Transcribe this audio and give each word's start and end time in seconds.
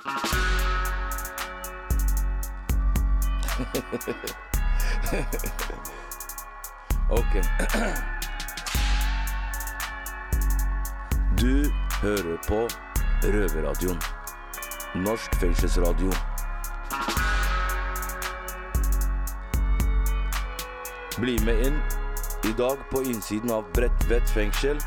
ok. 7.10 7.34
Du 11.40 11.72
hører 12.02 12.36
på 12.48 12.68
Røverradioen. 13.22 14.00
Norsk 14.94 15.34
fengselsradio. 15.40 16.12
Bli 21.20 21.44
med 21.44 21.66
inn 21.66 21.76
i 22.48 22.52
dag 22.56 22.76
på 22.90 23.02
innsiden 23.02 23.50
av 23.52 23.64
Bredtvet 23.76 24.30
fengsel. 24.32 24.78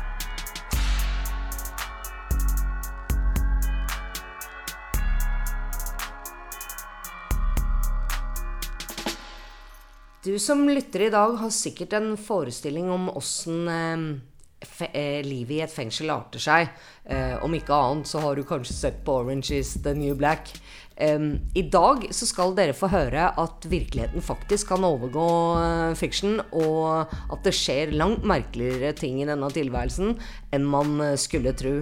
Du 10.34 10.38
som 10.38 10.68
lytter 10.68 11.00
i 11.00 11.10
dag, 11.14 11.36
har 11.38 11.50
sikkert 11.54 11.92
en 11.94 12.16
forestilling 12.18 12.88
om 12.90 13.04
åssen 13.14 13.68
eh, 13.70 14.88
eh, 14.88 15.20
livet 15.22 15.54
i 15.54 15.60
et 15.62 15.70
fengsel 15.70 16.10
arter 16.10 16.42
seg. 16.42 16.72
Eh, 17.06 17.36
om 17.46 17.54
ikke 17.54 17.76
annet 17.76 18.10
så 18.10 18.18
har 18.24 18.34
du 18.34 18.42
kanskje 18.42 18.74
sett 18.74 18.98
på 19.06 19.14
Orange 19.20 19.54
is 19.54 19.76
the 19.84 19.92
New 19.94 20.18
Black. 20.18 20.50
I 20.98 21.62
dag 21.70 22.08
så 22.14 22.26
skal 22.26 22.56
dere 22.58 22.74
få 22.74 22.90
høre 22.90 23.28
at 23.38 23.64
virkeligheten 23.70 24.22
faktisk 24.22 24.68
kan 24.70 24.84
overgå 24.86 25.24
uh, 25.58 25.94
fiction, 25.98 26.36
og 26.54 27.10
at 27.34 27.46
det 27.46 27.50
skjer 27.54 27.94
langt 27.98 28.22
merkeligere 28.22 28.92
ting 28.94 29.18
i 29.18 29.26
denne 29.26 29.48
tilværelsen 29.50 30.14
enn 30.54 30.68
man 30.70 31.02
skulle 31.18 31.50
tro. 31.58 31.80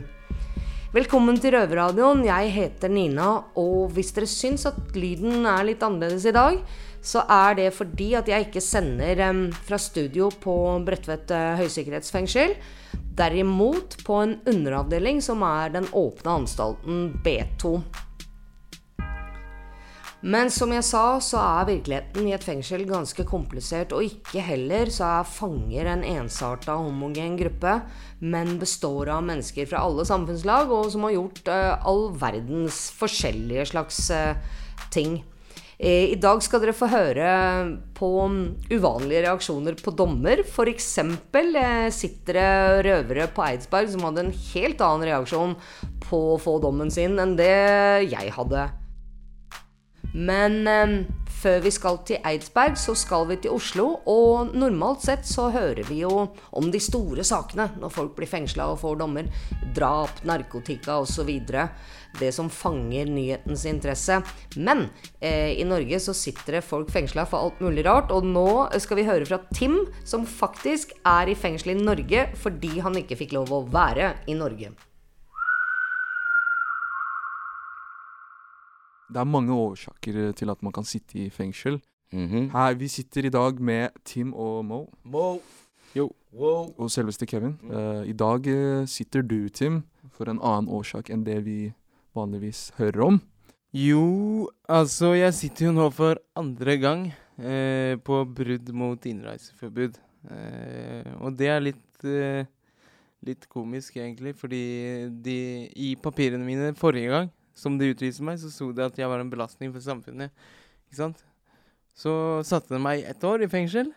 Velkommen 0.92 1.38
til 1.40 1.54
Røverradioen. 1.54 2.18
Jeg 2.26 2.50
heter 2.52 2.90
Nina, 2.92 3.26
og 3.56 3.94
hvis 3.96 4.10
dere 4.12 4.26
syns 4.28 4.66
at 4.68 4.76
lyden 4.92 5.46
er 5.48 5.64
litt 5.64 5.80
annerledes 5.80 6.26
i 6.28 6.34
dag, 6.36 6.58
så 7.00 7.22
er 7.32 7.56
det 7.56 7.70
fordi 7.72 8.10
at 8.18 8.28
jeg 8.28 8.50
ikke 8.50 8.60
sender 8.60 9.22
fra 9.64 9.78
studio 9.80 10.28
på 10.42 10.52
Bredtvet 10.84 11.32
uh, 11.32 11.54
høysikkerhetsfengsel. 11.62 12.52
Derimot 13.16 14.02
på 14.04 14.20
en 14.20 14.36
underavdeling 14.52 15.24
som 15.24 15.40
er 15.48 15.72
den 15.78 15.88
åpne 15.96 16.36
anstalten 16.42 17.06
B2. 17.24 17.72
Men 20.22 20.52
som 20.54 20.70
jeg 20.70 20.84
sa, 20.86 21.18
så 21.18 21.40
er 21.42 21.66
virkeligheten 21.72 22.28
i 22.28 22.34
et 22.36 22.44
fengsel 22.46 22.84
ganske 22.86 23.24
komplisert, 23.26 23.90
og 23.90 24.06
ikke 24.06 24.44
heller 24.46 24.90
så 24.94 25.08
er 25.18 25.26
fanger 25.26 25.88
en 25.90 26.04
ensarta, 26.06 26.76
homogen 26.78 27.34
gruppe, 27.40 27.80
men 28.22 28.54
består 28.60 29.10
av 29.16 29.24
mennesker 29.26 29.66
fra 29.66 29.82
alle 29.82 30.06
samfunnslag, 30.06 30.70
og 30.70 30.92
som 30.94 31.08
har 31.08 31.16
gjort 31.16 31.42
uh, 31.50 31.74
all 31.90 32.06
verdens 32.20 32.84
forskjellige 32.94 33.66
slags 33.72 34.04
uh, 34.14 34.38
ting. 34.94 35.24
I 35.82 36.14
dag 36.20 36.38
skal 36.44 36.60
dere 36.62 36.76
få 36.78 36.86
høre 36.86 37.30
på 37.98 38.08
uvanlige 38.70 39.24
reaksjoner 39.24 39.74
på 39.82 39.90
dommer. 39.98 40.44
F.eks. 40.44 40.86
sitter 41.96 42.38
det 42.38 42.84
røvere 42.86 43.26
på 43.34 43.42
Eidsberg 43.42 43.90
som 43.90 44.06
hadde 44.06 44.28
en 44.28 44.36
helt 44.52 44.84
annen 44.86 45.08
reaksjon 45.08 45.56
på 46.04 46.20
å 46.36 46.38
få 46.38 46.60
dommen 46.62 46.92
sin 46.94 47.18
enn 47.18 47.34
det 47.40 47.50
jeg 48.12 48.30
hadde. 48.38 48.68
Men 50.12 50.66
eh, 50.68 50.94
før 51.42 51.62
vi 51.64 51.72
skal 51.74 51.98
til 52.06 52.20
Eidsberg, 52.28 52.76
så 52.78 52.94
skal 52.98 53.26
vi 53.30 53.38
til 53.42 53.56
Oslo. 53.56 53.88
Og 54.10 54.52
normalt 54.54 55.04
sett 55.06 55.26
så 55.28 55.48
hører 55.54 55.82
vi 55.88 56.02
jo 56.02 56.26
om 56.52 56.70
de 56.72 56.80
store 56.82 57.24
sakene 57.26 57.70
når 57.80 57.94
folk 57.94 58.14
blir 58.18 58.30
fengsla 58.30 58.68
og 58.72 58.80
får 58.82 59.00
dommer. 59.02 59.30
Drap, 59.76 60.22
narkotika 60.28 61.00
osv 61.02 61.30
det 62.20 62.28
som 62.36 62.50
fanger 62.52 63.08
nyhetens 63.08 63.64
interesse. 63.68 64.20
Men 64.56 64.86
eh, 65.20 65.56
i 65.56 65.66
Norge 65.68 66.00
så 66.02 66.14
sitter 66.16 66.58
det 66.58 66.66
folk 66.66 66.92
fengsla 66.92 67.24
for 67.28 67.48
alt 67.48 67.62
mulig 67.64 67.86
rart. 67.88 68.12
Og 68.12 68.26
nå 68.26 68.68
skal 68.82 69.00
vi 69.00 69.08
høre 69.08 69.28
fra 69.28 69.40
Tim, 69.54 69.80
som 70.04 70.28
faktisk 70.28 70.94
er 71.08 71.32
i 71.32 71.38
fengsel 71.38 71.76
i 71.76 71.80
Norge 71.80 72.28
fordi 72.42 72.78
han 72.84 72.98
ikke 73.00 73.18
fikk 73.24 73.36
lov 73.38 73.52
å 73.52 73.64
være 73.72 74.14
i 74.28 74.36
Norge. 74.38 74.74
Det 79.12 79.20
er 79.20 79.28
mange 79.28 79.54
årsaker 79.54 80.32
til 80.38 80.50
at 80.50 80.62
man 80.62 80.72
kan 80.72 80.84
sitte 80.84 81.18
i 81.18 81.30
fengsel. 81.30 81.80
Mm 82.12 82.26
-hmm. 82.28 82.50
Her, 82.52 82.74
Vi 82.74 82.88
sitter 82.88 83.24
i 83.24 83.28
dag 83.28 83.60
med 83.60 83.88
Tim 84.04 84.34
og 84.34 84.64
Mo. 84.64 84.86
Mo. 85.04 85.38
Jo. 85.96 86.10
Wow. 86.32 86.74
Og 86.78 86.90
selveste 86.90 87.26
Kevin. 87.26 87.58
Mm. 87.62 87.70
Uh, 87.70 88.08
I 88.08 88.12
dag 88.12 88.46
uh, 88.46 88.86
sitter 88.86 89.22
du, 89.22 89.48
Tim, 89.48 89.82
for 90.10 90.24
en 90.24 90.40
annen 90.42 90.68
årsak 90.68 91.10
enn 91.10 91.24
det 91.24 91.44
vi 91.44 91.72
vanligvis 92.14 92.72
hører 92.78 93.00
om? 93.00 93.20
Jo, 93.72 94.50
altså 94.68 95.14
jeg 95.16 95.32
sitter 95.32 95.70
jo 95.70 95.72
nå 95.72 95.86
for 95.96 96.18
andre 96.36 96.76
gang 96.76 97.06
eh, 97.40 97.96
på 98.04 98.18
brudd 98.28 98.68
mot 98.76 99.06
innreiseforbud. 99.08 99.96
Eh, 100.28 101.12
og 101.24 101.38
det 101.38 101.48
er 101.48 101.64
litt, 101.64 102.04
eh, 102.04 102.44
litt 103.24 103.46
komisk, 103.48 103.96
egentlig, 103.96 104.34
fordi 104.36 104.64
de, 105.24 105.38
i 105.72 105.94
papirene 105.96 106.44
mine 106.44 106.74
forrige 106.76 107.14
gang, 107.14 107.32
som 107.54 107.78
de 107.78 107.90
utviste 107.92 108.24
meg, 108.26 108.40
så 108.40 108.50
sto 108.52 108.70
det 108.74 108.86
at 108.86 108.98
jeg 108.98 109.10
var 109.10 109.22
en 109.22 109.30
belastning 109.32 109.72
for 109.74 109.84
samfunnet. 109.84 110.32
Ikke 110.88 111.00
sant? 111.00 111.24
Så 111.96 112.12
satte 112.48 112.72
de 112.72 112.80
meg 112.80 113.04
ett 113.08 113.24
år 113.28 113.44
i 113.44 113.50
fengsel 113.52 113.92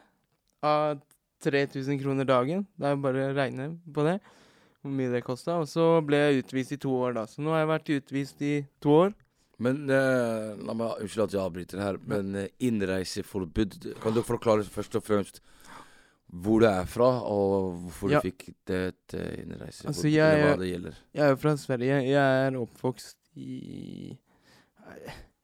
av 0.65 0.99
3000 1.45 1.99
kroner 2.01 2.27
dagen. 2.27 2.65
Det 2.75 2.87
er 2.87 2.95
jo 2.95 3.03
bare 3.05 3.29
å 3.29 3.35
regne 3.35 3.69
på 3.95 4.05
det 4.07 4.17
hvor 4.85 4.93
mye 4.93 5.11
det 5.13 5.23
kosta. 5.25 5.59
Og 5.61 5.69
så 5.69 5.85
ble 6.05 6.19
jeg 6.19 6.43
utvist 6.43 6.75
i 6.75 6.81
to 6.81 6.93
år, 6.93 7.15
da. 7.17 7.25
Så 7.29 7.43
nå 7.43 7.53
har 7.53 7.63
jeg 7.63 7.71
vært 7.73 7.93
utvist 7.97 8.43
i 8.45 8.55
to 8.83 8.97
år. 9.05 9.15
Men 9.63 9.85
eh, 9.87 10.51
la 10.67 10.75
meg 10.75 11.03
Unnskyld 11.03 11.29
at 11.29 11.35
jeg 11.37 11.41
avbryter 11.41 11.79
her, 11.79 11.99
men 12.11 12.33
eh, 12.35 12.49
innreiseforbud 12.67 13.77
Kan 14.03 14.11
du 14.11 14.19
forklare 14.27 14.65
først 14.67 14.97
og 14.99 15.05
fremst 15.05 15.39
hvor 16.25 16.59
du 16.59 16.65
er 16.67 16.87
fra, 16.89 17.07
og 17.29 17.77
hvorfor 17.85 18.11
ja. 18.11 18.19
du 18.19 18.25
fikk 18.25 18.49
det 18.67 18.79
et 18.89 19.13
eh, 19.15 19.43
innreiseforbud? 19.45 19.91
Altså, 19.93 20.09
jeg, 20.09 20.25
eller 20.33 20.49
hva 20.49 20.59
det 20.59 20.69
gjelder? 20.71 20.97
Jeg 21.15 21.23
er 21.23 21.31
jo 21.31 21.37
fra 21.39 21.53
Sverige. 21.61 21.99
Jeg 22.09 22.41
er 22.47 22.57
oppvokst 22.59 23.17
i 23.35 24.15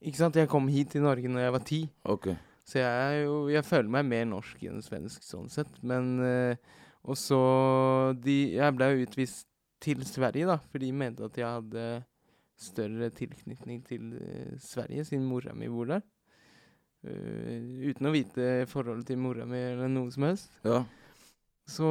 Ikke 0.01 0.17
sant, 0.17 0.37
jeg 0.37 0.49
kom 0.49 0.69
hit 0.71 0.93
til 0.95 1.03
Norge 1.05 1.29
når 1.29 1.45
jeg 1.45 1.53
var 1.55 1.65
ti. 1.67 1.81
Okay. 2.15 2.35
Så 2.65 2.79
jeg 2.81 3.25
jo 3.25 3.47
Jeg 3.51 3.65
føler 3.67 3.91
meg 3.97 4.07
mer 4.09 4.29
norsk 4.29 4.63
enn 4.69 4.83
svensk 4.85 5.25
sånn 5.25 5.49
sett, 5.51 5.81
men 5.83 6.13
uh, 6.21 6.77
og 7.01 7.17
så 7.17 7.41
de, 8.21 8.53
Jeg 8.57 8.77
ble 8.77 8.91
jo 8.91 9.07
utvist 9.07 9.47
til 9.81 10.03
Sverige, 10.05 10.45
da, 10.45 10.59
for 10.69 10.77
de 10.77 10.91
mente 10.93 11.25
at 11.25 11.37
jeg 11.39 11.47
hadde 11.49 11.85
større 12.61 13.07
tilknytning 13.17 13.79
til 13.87 14.11
uh, 14.13 14.57
Sverige, 14.61 15.07
siden 15.09 15.25
mora 15.25 15.55
mi 15.57 15.69
bor 15.71 15.89
der. 15.89 16.03
Uh, 17.01 17.89
uten 17.89 18.09
å 18.09 18.13
vite 18.13 18.49
forholdet 18.69 19.09
til 19.09 19.21
mora 19.21 19.47
mi 19.49 19.57
eller 19.71 19.89
noe 19.89 20.13
som 20.13 20.27
helst. 20.29 20.53
Ja. 20.67 20.83
Så 21.71 21.87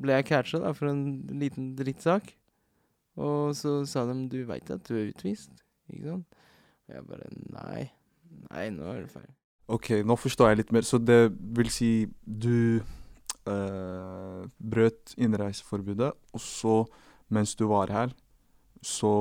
ble 0.00 0.18
jeg 0.18 0.26
catcha 0.30 0.72
for 0.74 0.90
en 0.90 1.04
liten 1.38 1.74
drittsak. 1.78 2.32
Og 3.20 3.56
så 3.56 3.80
sa 3.86 4.06
de 4.08 4.28
'du 4.28 4.44
veit 4.48 4.70
at 4.70 4.86
du 4.88 4.94
er 4.96 5.10
utvist', 5.12 5.60
ikke 5.92 6.06
sant? 6.08 6.38
Og 6.88 6.94
jeg 6.94 7.06
bare 7.06 7.28
'nei, 7.52 7.90
nei, 8.50 8.70
nå 8.70 8.88
er 8.88 9.00
det 9.04 9.12
feil'. 9.12 9.34
Ok, 9.68 9.90
nå 10.02 10.16
forstår 10.16 10.48
jeg 10.48 10.56
litt 10.56 10.72
mer. 10.72 10.82
Så 10.82 10.98
det 10.98 11.30
vil 11.30 11.70
si 11.70 12.06
du 12.26 12.82
øh, 13.46 14.48
brøt 14.58 15.14
innreiseforbudet, 15.16 16.12
og 16.32 16.40
så, 16.40 16.84
mens 17.28 17.54
du 17.54 17.66
var 17.70 17.92
her, 17.92 18.14
så 18.82 19.12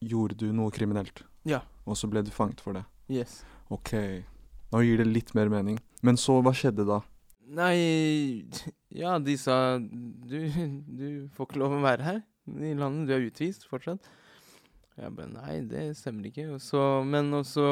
gjorde 0.00 0.34
du 0.34 0.52
noe 0.52 0.70
kriminelt. 0.70 1.24
Ja. 1.48 1.60
Og 1.86 1.96
så 1.96 2.10
ble 2.10 2.22
du 2.22 2.30
fanget 2.30 2.60
for 2.60 2.76
det. 2.76 2.84
Yes. 3.08 3.44
Ok. 3.70 3.94
Nå 4.72 4.82
gir 4.84 5.00
det 5.00 5.06
litt 5.06 5.34
mer 5.34 5.48
mening. 5.48 5.78
Men 6.02 6.16
så, 6.20 6.42
hva 6.44 6.52
skjedde 6.52 6.84
da? 6.88 7.00
Nei 7.48 8.44
Ja, 9.00 9.18
de 9.18 9.36
sa 9.40 9.78
du, 9.80 10.36
du 10.84 11.28
får 11.32 11.46
ikke 11.48 11.60
lov 11.62 11.78
å 11.78 11.80
være 11.80 12.04
her 12.04 12.18
i 12.62 12.74
landet. 12.78 13.08
Du 13.08 13.14
er 13.16 13.28
utvist 13.28 13.68
fortsatt. 13.70 14.08
Jeg 14.98 15.14
bare 15.14 15.30
Nei, 15.30 15.60
det 15.70 15.84
stemmer 15.98 16.30
ikke. 16.30 16.48
Og 16.56 16.62
så, 16.64 16.82
men 17.06 17.30
og 17.36 17.46
så 17.46 17.68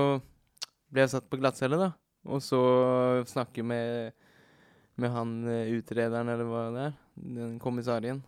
ble 0.92 1.04
jeg 1.04 1.16
satt 1.16 1.28
på 1.30 1.40
glattcelle, 1.40 1.80
da. 1.80 1.90
Og 2.26 2.42
så 2.42 2.60
snakke 3.30 3.62
med 3.66 4.14
med 4.96 5.12
han 5.12 5.32
uh, 5.44 5.76
utrederen, 5.76 6.28
eller 6.32 6.48
hva 6.48 6.66
det 6.74 6.84
er. 6.88 6.98
Den 7.36 7.56
kommissarien 7.62 8.22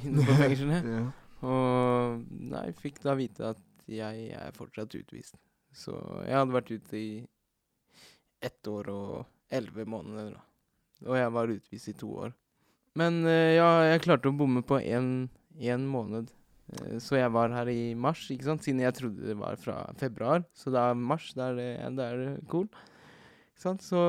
inne 0.00 0.24
på 0.24 0.36
fengselet. 0.42 0.86
ja. 0.88 1.06
Og 1.48 2.24
nei, 2.50 2.64
fikk 2.80 3.02
da 3.04 3.14
vite 3.14 3.52
at 3.52 3.88
jeg 3.88 4.30
er 4.34 4.56
fortsatt 4.56 4.96
utvist. 4.98 5.36
Så 5.76 5.94
jeg 6.26 6.34
hadde 6.34 6.56
vært 6.56 6.72
ute 6.72 6.98
i 6.98 7.10
ett 8.42 8.70
år 8.70 8.90
og 8.90 9.52
elleve 9.52 9.86
måneder, 9.88 10.32
da. 10.34 10.44
Og 11.06 11.14
jeg 11.14 11.30
var 11.30 11.52
utvist 11.52 11.92
i 11.92 11.96
to 11.98 12.08
år. 12.24 12.32
Men 12.98 13.20
uh, 13.28 13.52
ja, 13.54 13.68
jeg 13.92 14.06
klarte 14.08 14.32
å 14.32 14.38
bomme 14.38 14.64
på 14.66 14.80
én 14.80 15.28
måned. 15.88 16.30
Uh, 16.68 16.98
så 17.02 17.18
jeg 17.18 17.32
var 17.32 17.54
her 17.54 17.70
i 17.72 17.94
mars, 17.94 18.26
ikke 18.30 18.46
sant? 18.46 18.64
siden 18.64 18.84
jeg 18.84 18.94
trodde 18.96 19.26
det 19.30 19.38
var 19.38 19.58
fra 19.60 19.80
februar. 20.00 20.44
Så 20.54 20.70
da 20.74 20.90
er 20.90 21.00
mars, 21.00 21.32
da 21.36 21.50
er 21.52 21.58
det, 21.58 22.06
er 22.06 22.38
cool. 22.50 22.68
Ikke 22.68 23.64
sant? 23.64 23.82
Så 23.82 24.02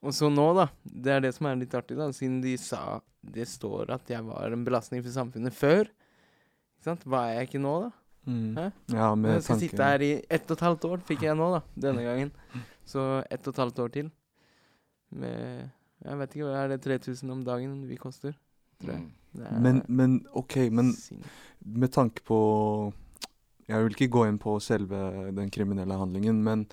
og 0.00 0.14
så 0.16 0.30
nå, 0.32 0.46
da. 0.56 0.66
Det 0.82 1.12
er 1.12 1.24
det 1.26 1.34
som 1.36 1.48
er 1.50 1.58
litt 1.60 1.74
artig, 1.76 1.98
da. 1.98 2.08
Siden 2.16 2.40
de 2.44 2.56
sa 2.60 3.00
Det 3.20 3.44
står 3.48 3.90
at 3.92 4.08
jeg 4.08 4.24
var 4.24 4.54
en 4.54 4.62
belastning 4.64 5.02
for 5.04 5.12
samfunnet 5.12 5.52
før. 5.52 5.90
Ikke 6.78 6.86
sant? 6.88 7.04
Hva 7.04 7.26
er 7.28 7.40
jeg 7.40 7.50
ikke 7.50 7.60
nå, 7.60 7.74
da? 7.84 7.90
Mm. 8.30 8.56
Hæ? 8.56 8.64
Ja, 8.94 9.10
med 9.14 9.34
Jeg 9.34 9.42
skal 9.42 9.54
tanken 9.54 9.68
sitte 9.68 9.88
her 9.90 10.04
i 10.04 10.10
ett 10.24 10.48
og 10.48 10.56
et 10.56 10.64
halvt 10.64 10.86
år, 10.88 11.02
fikk 11.08 11.26
jeg 11.28 11.36
nå, 11.36 11.50
da. 11.52 11.60
Denne 11.84 12.06
gangen. 12.06 12.32
Så 12.92 13.04
ett 13.28 13.44
og 13.44 13.52
et 13.52 13.62
halvt 13.64 13.84
år 13.84 13.92
til. 13.98 14.10
Med 15.12 15.68
Jeg 16.00 16.20
vet 16.22 16.34
ikke, 16.34 16.48
hva 16.48 16.64
er 16.64 16.72
det 16.72 16.80
3000 16.86 17.36
om 17.36 17.44
dagen 17.44 17.76
vi 17.84 18.00
koster? 18.00 18.32
Tror 18.80 18.94
jeg. 18.94 19.02
Mm. 19.04 19.19
Men, 19.32 19.82
men 19.86 20.16
OK, 20.34 20.56
men 20.74 20.94
med 21.60 21.92
tanke 21.94 22.22
på 22.26 22.38
Jeg 23.68 23.84
vil 23.84 23.94
ikke 23.94 24.10
gå 24.10 24.24
inn 24.26 24.40
på 24.42 24.56
selve 24.62 25.30
den 25.36 25.50
kriminelle 25.54 25.94
handlingen, 25.94 26.40
men 26.42 26.64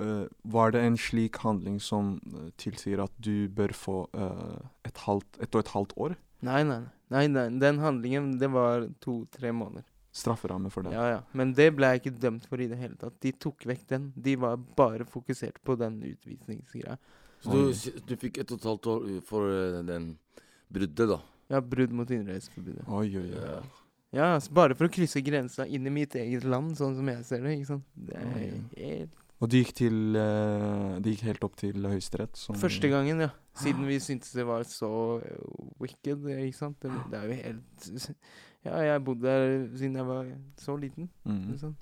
uh, 0.00 0.24
var 0.48 0.72
det 0.72 0.80
en 0.86 0.96
slik 0.96 1.36
handling 1.44 1.76
som 1.82 2.14
øh, 2.32 2.48
tilsier 2.56 3.02
at 3.04 3.12
du 3.20 3.48
bør 3.52 3.74
få 3.76 3.96
uh, 4.16 4.56
et, 4.88 4.96
halvt, 5.04 5.36
et 5.42 5.54
og 5.54 5.60
et 5.60 5.72
halvt 5.74 5.96
år 5.96 6.16
Nei, 6.40 6.62
nei, 6.64 6.80
nei, 7.12 7.26
nei. 7.28 7.48
Den 7.60 7.82
handlingen, 7.82 8.30
det 8.40 8.48
var 8.48 8.86
to-tre 9.04 9.52
måneder. 9.52 9.84
strafferamme 10.16 10.70
for 10.72 10.82
det? 10.82 10.94
Ja, 10.96 11.04
ja. 11.10 11.18
Men 11.36 11.52
det 11.52 11.66
ble 11.76 11.90
jeg 11.92 12.00
ikke 12.00 12.14
dømt 12.22 12.46
for 12.48 12.62
i 12.64 12.68
det 12.70 12.78
hele 12.80 12.96
tatt. 12.96 13.18
De 13.20 13.34
tok 13.36 13.66
vekk 13.68 13.82
den. 13.92 14.06
De 14.16 14.38
var 14.40 14.56
bare 14.56 15.04
fokusert 15.04 15.60
på 15.62 15.76
den 15.76 16.00
utvisningsgreia. 16.14 16.96
Så 17.44 17.52
du, 17.52 18.00
du 18.08 18.16
fikk 18.16 18.40
ett 18.40 18.50
og 18.50 18.58
et 18.58 18.70
halvt 18.70 18.88
år 18.94 19.04
for 19.28 19.52
den 19.84 20.14
bruddet, 20.72 21.12
da? 21.12 21.20
Ja, 21.50 21.60
brudd 21.60 21.92
mot 21.92 22.10
innreiseforbudet. 22.14 22.84
Oi, 22.88 23.08
oi, 23.18 23.24
oi. 23.26 23.40
Ja. 23.44 23.60
Ja, 24.12 24.24
altså 24.34 24.50
bare 24.54 24.74
for 24.74 24.88
å 24.88 24.90
krysse 24.90 25.20
grensa 25.22 25.66
inn 25.70 25.84
i 25.86 25.90
mitt 25.94 26.14
eget 26.18 26.42
land, 26.44 26.72
sånn 26.78 26.96
som 26.98 27.06
jeg 27.12 27.24
ser 27.28 27.42
det. 27.46 27.52
ikke 27.60 27.66
sant? 27.68 27.84
Det 27.94 28.16
er 28.18 28.30
helt 28.34 29.16
Og 29.40 29.48
det 29.48 29.60
gikk, 29.64 29.70
til, 29.78 29.94
øh, 30.20 30.96
det 31.00 31.12
gikk 31.14 31.22
helt 31.28 31.44
opp 31.46 31.54
til 31.56 31.72
Høyesterett? 31.86 32.36
som- 32.36 32.54
Første 32.58 32.90
gangen, 32.90 33.20
ja. 33.20 33.30
Siden 33.56 33.86
vi 33.86 33.96
syntes 33.98 34.32
det 34.34 34.44
var 34.46 34.62
så 34.64 35.22
eh, 35.22 35.38
wicked, 35.80 36.26
ikke 36.26 36.54
sant. 36.58 36.76
Det, 36.80 36.90
det 37.10 37.18
er 37.18 37.26
jo 37.26 37.38
helt 37.42 38.16
Ja, 38.66 38.76
jeg 38.84 38.92
har 38.92 38.98
bodd 39.00 39.22
der 39.22 39.68
siden 39.78 39.94
jeg 39.96 40.04
var 40.06 40.26
så 40.60 40.76
liten. 40.76 41.08
Mm. 41.24 41.56
Sant? 41.58 41.76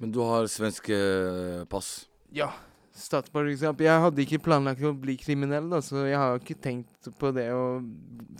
Men 0.00 0.10
du 0.12 0.18
har 0.26 0.48
svenske 0.50 0.96
eh, 0.96 1.64
pass? 1.70 2.06
Ja. 2.34 2.50
Statsborgerskap. 2.96 3.82
Jeg 3.84 4.02
hadde 4.06 4.22
ikke 4.24 4.40
planlagt 4.46 4.84
å 4.86 4.94
bli 4.96 5.18
kriminell, 5.20 5.68
da, 5.68 5.82
så 5.84 6.06
jeg 6.08 6.16
har 6.16 6.38
ikke 6.40 6.56
tenkt 6.64 7.10
på 7.20 7.32
det 7.36 7.50
å 7.52 7.82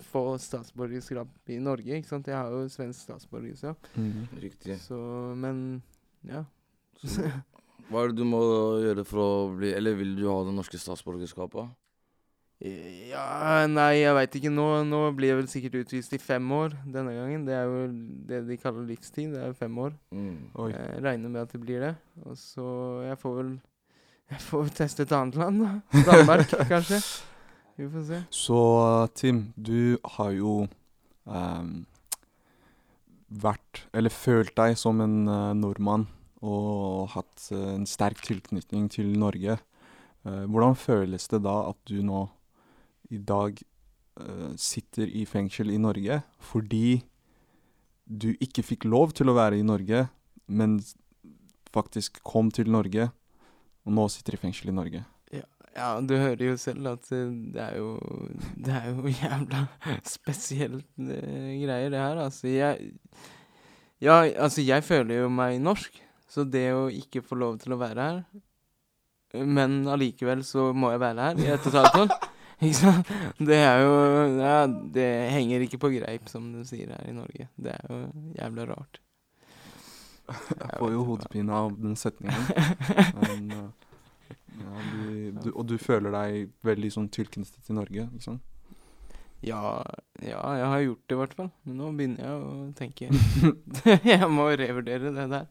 få 0.08 0.22
statsborgerskap 0.40 1.52
i 1.52 1.58
Norge. 1.60 1.98
ikke 1.98 2.08
sant? 2.08 2.30
Jeg 2.30 2.38
har 2.38 2.52
jo 2.54 2.64
svensk 2.72 3.04
statsborgerskap. 3.04 3.90
Mm. 4.00 4.24
Riktig. 4.40 4.78
Så, 4.80 4.96
men 5.36 5.82
ja. 6.24 6.46
Så, 7.04 7.28
hva 7.90 8.02
er 8.02 8.12
det 8.12 8.22
du 8.22 8.24
må 8.28 8.40
gjøre 8.82 9.04
for 9.06 9.20
å 9.20 9.32
bli 9.52 9.68
Eller 9.76 9.98
vil 9.98 10.14
du 10.16 10.24
ha 10.30 10.38
det 10.46 10.54
norske 10.56 10.80
statsborgerskapet? 10.80 11.74
Ja, 12.56 13.66
nei, 13.68 13.98
jeg 14.00 14.16
veit 14.16 14.36
ikke. 14.38 14.50
Nå, 14.50 14.64
nå 14.88 15.02
blir 15.16 15.34
jeg 15.34 15.38
vel 15.42 15.48
sikkert 15.52 15.74
utvist 15.82 16.14
i 16.16 16.20
fem 16.22 16.46
år 16.56 16.72
denne 16.88 17.12
gangen. 17.12 17.44
Det 17.44 17.52
er 17.52 17.68
jo 17.68 17.82
det 18.30 18.40
de 18.48 18.56
kaller 18.62 18.88
livstid. 18.88 19.34
Det 19.34 19.42
er 19.42 19.50
jo 19.52 19.58
fem 19.58 19.80
år. 19.84 19.92
Mm. 20.16 20.38
Oi. 20.64 20.70
Jeg 20.72 21.02
regner 21.04 21.34
med 21.34 21.42
at 21.42 21.52
det 21.52 21.60
blir 21.60 21.84
det. 21.84 21.94
Og 22.24 22.38
så 22.40 22.68
Jeg 23.04 23.20
får 23.20 23.36
vel 23.42 23.50
Jeg 24.26 24.42
får 24.42 24.70
teste 24.74 25.04
et 25.06 25.12
annet 25.14 25.36
land, 25.38 25.60
da. 25.62 26.02
Danmark, 26.08 26.50
kanskje. 26.72 26.98
Vi 27.76 27.86
får 27.92 28.06
se. 28.08 28.18
Så 28.34 28.60
Tim, 29.14 29.52
du 29.54 29.98
har 30.16 30.32
jo 30.34 30.54
um, 31.30 31.70
vært, 33.28 33.84
eller 33.94 34.10
følt 34.10 34.54
deg 34.58 34.74
som 34.80 35.02
en 35.04 35.28
uh, 35.28 35.52
nordmann 35.54 36.08
og 36.42 37.12
hatt 37.14 37.48
uh, 37.52 37.76
en 37.76 37.86
sterk 37.86 38.22
tilknytning 38.26 38.88
til 38.90 39.12
Norge. 39.20 39.58
Uh, 40.26 40.42
hvordan 40.50 40.74
føles 40.80 41.28
det 41.30 41.44
da 41.46 41.58
at 41.70 41.78
du 41.86 42.00
nå 42.02 42.26
i 43.14 43.22
dag 43.22 43.58
sitter 44.56 45.10
i 45.12 45.26
fengsel 45.28 45.68
i 45.74 45.76
Norge 45.76 46.22
fordi 46.40 47.02
du 48.08 48.30
ikke 48.40 48.62
fikk 48.64 48.86
lov 48.88 49.10
til 49.12 49.28
å 49.28 49.34
være 49.36 49.58
i 49.60 49.66
Norge, 49.66 50.06
men 50.48 50.78
faktisk 51.68 52.22
kom 52.24 52.48
til 52.48 52.70
Norge, 52.72 53.10
og 53.86 53.94
nå 53.94 54.08
sitter 54.12 54.34
i 54.36 54.42
fengsel 54.42 54.72
i 54.72 54.76
Norge? 54.76 55.04
Ja, 55.76 56.00
du 56.00 56.14
hører 56.16 56.40
jo 56.40 56.56
selv 56.56 56.88
at 56.94 57.08
eh, 57.12 57.28
det 57.52 57.60
er 57.60 57.76
jo 57.76 57.96
Det 58.64 58.72
er 58.72 58.86
jo 58.90 59.12
jævla 59.20 59.66
spesielt 60.08 60.86
eh, 60.98 61.52
greier, 61.62 61.90
det 61.92 62.00
her. 62.00 62.22
Altså, 62.24 62.48
jeg 62.48 62.92
Ja, 64.00 64.22
altså, 64.24 64.62
jeg 64.64 64.84
føler 64.84 65.22
jo 65.22 65.28
meg 65.32 65.60
norsk, 65.60 66.00
så 66.28 66.44
det 66.44 66.70
å 66.76 66.86
ikke 66.92 67.22
få 67.24 67.38
lov 67.40 67.58
til 67.62 67.76
å 67.76 67.80
være 67.80 68.08
her 68.08 69.44
Men 69.44 69.84
allikevel 69.88 70.42
så 70.44 70.70
må 70.76 70.90
jeg 70.94 71.00
være 71.04 71.28
her 71.28 71.44
i 71.44 71.52
ett 71.54 71.68
og 71.68 71.74
et 71.74 71.80
halvt 71.82 72.00
år. 72.04 72.16
Ikke 72.56 72.78
sant? 72.78 73.08
Det 73.36 73.56
er 73.60 73.82
jo 73.84 73.96
Ja, 74.40 74.58
det 74.66 75.08
henger 75.28 75.60
ikke 75.66 75.80
på 75.82 75.90
greip, 75.92 76.30
som 76.32 76.46
du 76.54 76.62
sier 76.64 76.88
her 76.88 77.04
i 77.04 77.12
Norge. 77.12 77.50
Det 77.60 77.74
er 77.74 77.90
jo 77.92 77.98
jævla 78.38 78.64
rart. 78.70 79.00
Jeg 80.26 80.78
får 80.78 80.92
jo 80.92 81.04
hodepine 81.06 81.54
av 81.54 81.74
den 81.78 81.96
setningen. 81.98 82.46
Men, 83.22 83.50
eh, 83.54 84.36
ja, 84.56 84.84
du, 84.90 85.40
du, 85.44 85.48
og 85.52 85.66
du 85.70 85.76
føler 85.78 86.14
deg 86.14 86.52
veldig 86.66 86.92
sånn 86.94 87.08
tilknyttet 87.14 87.60
til 87.66 87.78
Norge, 87.78 88.08
ikke 88.10 88.26
sant? 88.26 88.44
Ja, 89.44 89.82
ja, 90.24 90.40
jeg 90.56 90.68
har 90.72 90.80
gjort 90.80 91.02
det 91.06 91.14
i 91.14 91.18
hvert 91.20 91.34
fall. 91.38 91.50
Men 91.68 91.76
nå 91.80 91.90
begynner 91.98 92.24
jeg 92.24 92.38
å 92.40 92.54
tenke 92.78 93.10
Jeg 94.16 94.30
må 94.32 94.48
revurdere 94.58 95.12
det 95.14 95.26
der. 95.34 95.50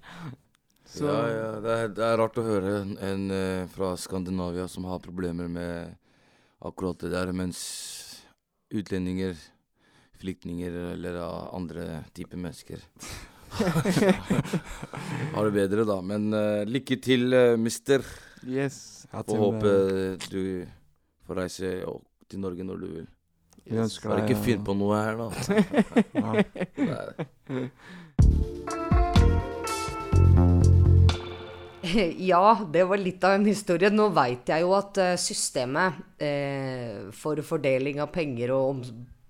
Så 0.85 1.07
Ja, 1.07 1.19
ja, 1.29 1.51
det 1.63 1.75
er, 1.75 1.93
det 1.97 2.07
er 2.07 2.17
rart 2.21 2.39
å 2.41 2.45
høre 2.45 2.73
en, 2.81 2.95
en 3.01 3.27
eh, 3.33 3.67
fra 3.71 3.93
Skandinavia 3.97 4.67
som 4.69 4.87
har 4.89 5.03
problemer 5.03 5.49
med 5.51 5.95
akkurat 6.65 6.99
det 7.01 7.13
der, 7.13 7.31
mens 7.35 7.61
utlendinger, 8.73 9.37
flyktninger 10.19 10.75
eller 10.95 11.19
andre 11.53 12.03
typer 12.15 12.39
mennesker 12.41 12.81
har 15.35 15.47
det 15.47 15.53
bedre, 15.55 15.85
da. 15.87 15.99
Men 16.05 16.29
uh, 16.35 16.63
lykke 16.67 16.99
til, 17.03 17.27
uh, 17.33 17.55
mister. 17.59 18.05
Yes. 18.45 19.07
Og 19.25 19.37
håper 19.39 20.17
du 20.29 20.65
får 21.25 21.39
reise 21.39 21.75
til 22.29 22.41
Norge 22.43 22.65
når 22.67 22.81
du 22.81 22.87
vil. 22.99 23.07
Yes. 23.65 23.97
Bare 24.03 24.25
ikke 24.25 24.37
finn 24.43 24.61
på 24.65 24.75
noe 24.77 24.99
her, 24.99 25.17
da. 25.17 25.27
ja. 26.13 26.43
Nei. 27.49 27.69
Ja, 32.17 32.67
det 32.73 32.83
var 32.89 32.97
litt 32.97 33.23
av 33.23 33.37
en 33.37 33.45
historie. 33.47 33.91
Nå 33.93 34.09
veit 34.15 34.49
jeg 34.49 34.63
jo 34.65 34.73
at 34.77 34.97
eh, 35.01 35.17
systemet 35.21 36.21
eh, 36.21 37.11
for 37.15 37.39
fordeling 37.45 38.01
av 38.03 38.09
penger 38.13 38.53
og 38.55 38.81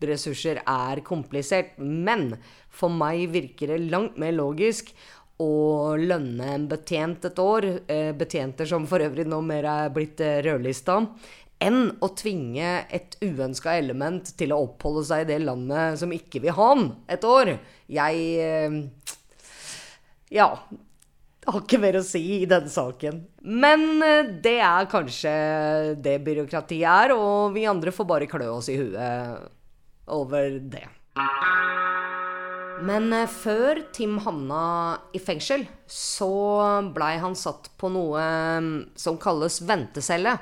ressurser 0.09 0.61
er 0.61 1.03
komplisert. 1.05 1.75
Men 1.79 2.33
for 2.69 2.91
meg 2.91 3.29
virker 3.33 3.73
det 3.73 3.85
langt 3.91 4.19
mer 4.21 4.35
logisk 4.35 4.91
å 5.41 5.95
lønne 5.99 6.51
en 6.53 6.67
betjent 6.71 7.25
et 7.27 7.39
år, 7.39 7.65
eh, 7.91 8.11
betjenter 8.15 8.67
som 8.67 8.85
for 8.87 9.03
øvrig 9.03 9.25
nå 9.27 9.41
mer 9.43 9.65
er 9.67 9.89
blitt 9.91 10.21
eh, 10.23 10.41
rødlista, 10.45 11.01
enn 11.59 11.91
å 12.03 12.09
tvinge 12.15 12.85
et 12.93 13.17
uønska 13.23 13.75
element 13.79 14.31
til 14.37 14.53
å 14.53 14.61
oppholde 14.63 15.05
seg 15.07 15.25
i 15.25 15.29
det 15.33 15.41
landet 15.43 15.99
som 15.99 16.11
ikke 16.11 16.41
vil 16.43 16.55
ha 16.55 16.71
han 16.73 16.89
et 17.11 17.23
år. 17.23 17.57
Jeg 17.87 18.25
eh, 18.39 18.81
Ja. 20.31 20.49
Har 21.45 21.61
ikke 21.61 21.77
mer 21.77 21.99
å 21.99 22.01
si 22.01 22.39
i 22.39 22.47
denne 22.49 22.71
saken. 22.73 23.19
Men 23.45 23.99
det 24.41 24.55
er 24.65 24.87
kanskje 24.89 25.33
det 26.01 26.15
byråkratiet 26.25 26.87
er, 26.89 27.13
og 27.13 27.53
vi 27.53 27.67
andre 27.69 27.93
får 27.93 28.07
bare 28.09 28.25
klø 28.25 28.47
oss 28.55 28.71
i 28.73 28.79
huet 28.79 29.45
over 30.11 30.59
det. 30.59 30.87
Men 32.85 33.07
eh, 33.13 33.29
før 33.31 33.85
Tim 33.95 34.17
havna 34.25 34.65
i 35.15 35.21
fengsel, 35.23 35.63
så 35.87 36.31
blei 36.95 37.15
han 37.23 37.37
satt 37.39 37.71
på 37.79 37.89
noe 37.93 38.25
mm, 38.59 38.75
som 38.99 39.19
kalles 39.21 39.61
ventecelle. 39.63 40.35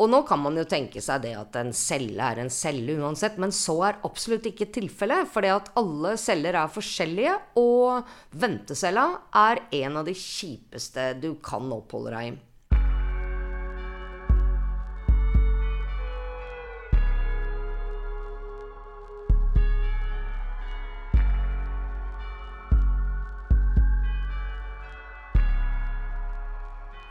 Og 0.00 0.08
nå 0.08 0.22
kan 0.24 0.40
man 0.40 0.56
jo 0.56 0.64
tenke 0.64 1.02
seg 1.04 1.26
det 1.26 1.34
at 1.36 1.56
en 1.60 1.74
celle 1.76 2.24
er 2.24 2.40
en 2.40 2.52
celle 2.52 2.94
uansett, 3.02 3.36
men 3.40 3.52
så 3.52 3.76
er 3.90 3.98
absolutt 4.08 4.48
ikke 4.48 4.70
tilfellet. 4.72 5.28
For 5.28 5.44
det 5.44 5.52
at 5.52 5.72
alle 5.76 6.14
celler 6.20 6.56
er 6.56 6.72
forskjellige, 6.72 7.34
og 7.60 8.08
ventecella 8.40 9.06
er 9.36 9.60
en 9.82 10.00
av 10.00 10.08
de 10.08 10.16
kjipeste 10.16 11.12
du 11.20 11.34
kan 11.44 11.68
oppholde 11.76 12.16
deg 12.16 12.30
i. 12.30 12.38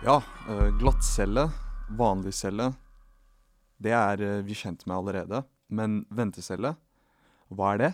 ja 0.09 0.21
eh, 0.49 0.69
glattcelle, 0.79 1.43
vanlig 1.93 2.31
celle, 2.33 2.71
det 3.77 3.91
er 3.93 4.21
eh, 4.25 4.39
vi 4.41 4.55
kjent 4.57 4.87
med 4.89 4.95
allerede. 4.95 5.43
Men 5.69 5.99
ventecelle, 6.09 6.71
hva 7.53 7.73
er 7.75 7.81
det? 7.83 7.89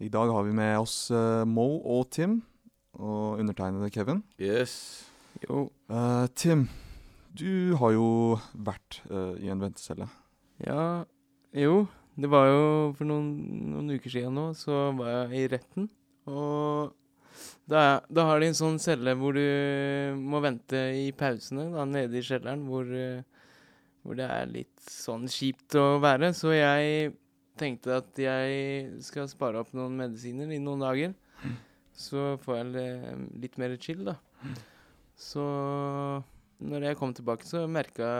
I 0.00 0.08
dag 0.08 0.32
har 0.32 0.46
vi 0.46 0.54
med 0.56 0.78
oss 0.80 1.10
eh, 1.12 1.42
Mo 1.44 1.66
og 1.84 2.06
Tim, 2.16 2.38
og 2.96 3.42
undertegnede 3.42 3.90
Kevin. 3.92 4.22
Yes. 4.40 4.72
Jo. 5.44 5.66
Uh, 5.92 6.24
Tim, 6.32 6.64
du 7.36 7.76
har 7.82 7.92
jo 7.94 8.08
vært 8.56 9.02
uh, 9.12 9.36
i 9.36 9.52
en 9.52 9.60
ventecelle. 9.60 10.08
Ja. 10.64 11.04
Jo. 11.52 11.84
Det 12.16 12.32
var 12.32 12.48
jo 12.48 12.64
for 12.96 13.08
noen, 13.08 13.28
noen 13.74 13.92
uker 13.92 14.12
siden 14.12 14.40
nå, 14.40 14.50
så 14.56 14.88
var 14.96 15.12
jeg 15.12 15.44
i 15.44 15.52
retten. 15.52 15.92
Og 16.32 16.96
da, 17.70 18.00
da, 18.10 18.26
har 18.28 18.40
de 18.40 18.50
en 18.50 18.58
sånn 18.58 18.78
celle 18.82 19.14
hvor 19.18 19.36
du 19.36 20.16
må 20.18 20.42
vente 20.44 20.80
i 20.98 21.10
pausene, 21.16 21.68
da, 21.74 21.86
nede 21.88 22.18
i 22.20 22.24
kjelleren, 22.26 22.66
hvor, 22.68 22.90
hvor, 24.02 24.18
det 24.18 24.28
er 24.28 24.50
litt 24.50 24.90
sånn 24.90 25.28
kjipt 25.30 25.78
å 25.80 26.00
være. 26.02 26.32
Så 26.36 26.54
jeg 26.56 27.14
tenkte 27.60 28.00
at 28.00 28.20
jeg 28.20 29.00
skal 29.04 29.30
spare 29.30 29.62
opp 29.62 29.72
noen 29.76 29.98
medisiner 30.00 30.50
i 30.52 30.60
noen 30.62 30.84
dager. 30.86 31.14
Mm. 31.44 31.56
Så 32.00 32.26
får 32.44 32.60
jeg 32.62 33.16
litt 33.42 33.58
mer 33.60 33.76
chill, 33.80 34.04
da. 34.08 34.16
Mm. 34.40 34.60
Så 35.20 35.46
når 36.60 36.90
jeg 36.90 37.00
kom 37.00 37.12
tilbake, 37.16 37.48
så 37.48 37.66
merka 37.68 38.10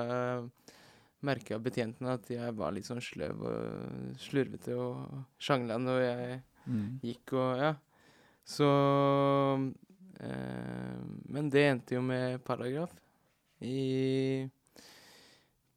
merka 1.26 1.58
betjentene 1.60 2.14
at 2.16 2.28
jeg 2.32 2.56
var 2.56 2.72
litt 2.72 2.88
sånn 2.88 3.02
sløv 3.04 3.44
og 3.44 4.20
slurvete 4.20 4.76
og 4.78 5.20
sjangla 5.42 5.76
når 5.80 6.00
jeg 6.04 6.40
mm. 6.64 6.86
gikk 7.04 7.34
og 7.36 7.64
Ja. 7.64 7.74
Så 8.46 8.68
eh, 10.20 11.00
Men 11.30 11.50
det 11.52 11.66
endte 11.68 11.98
jo 11.98 12.02
med 12.04 12.40
paragraf 12.46 12.94
i 13.60 14.48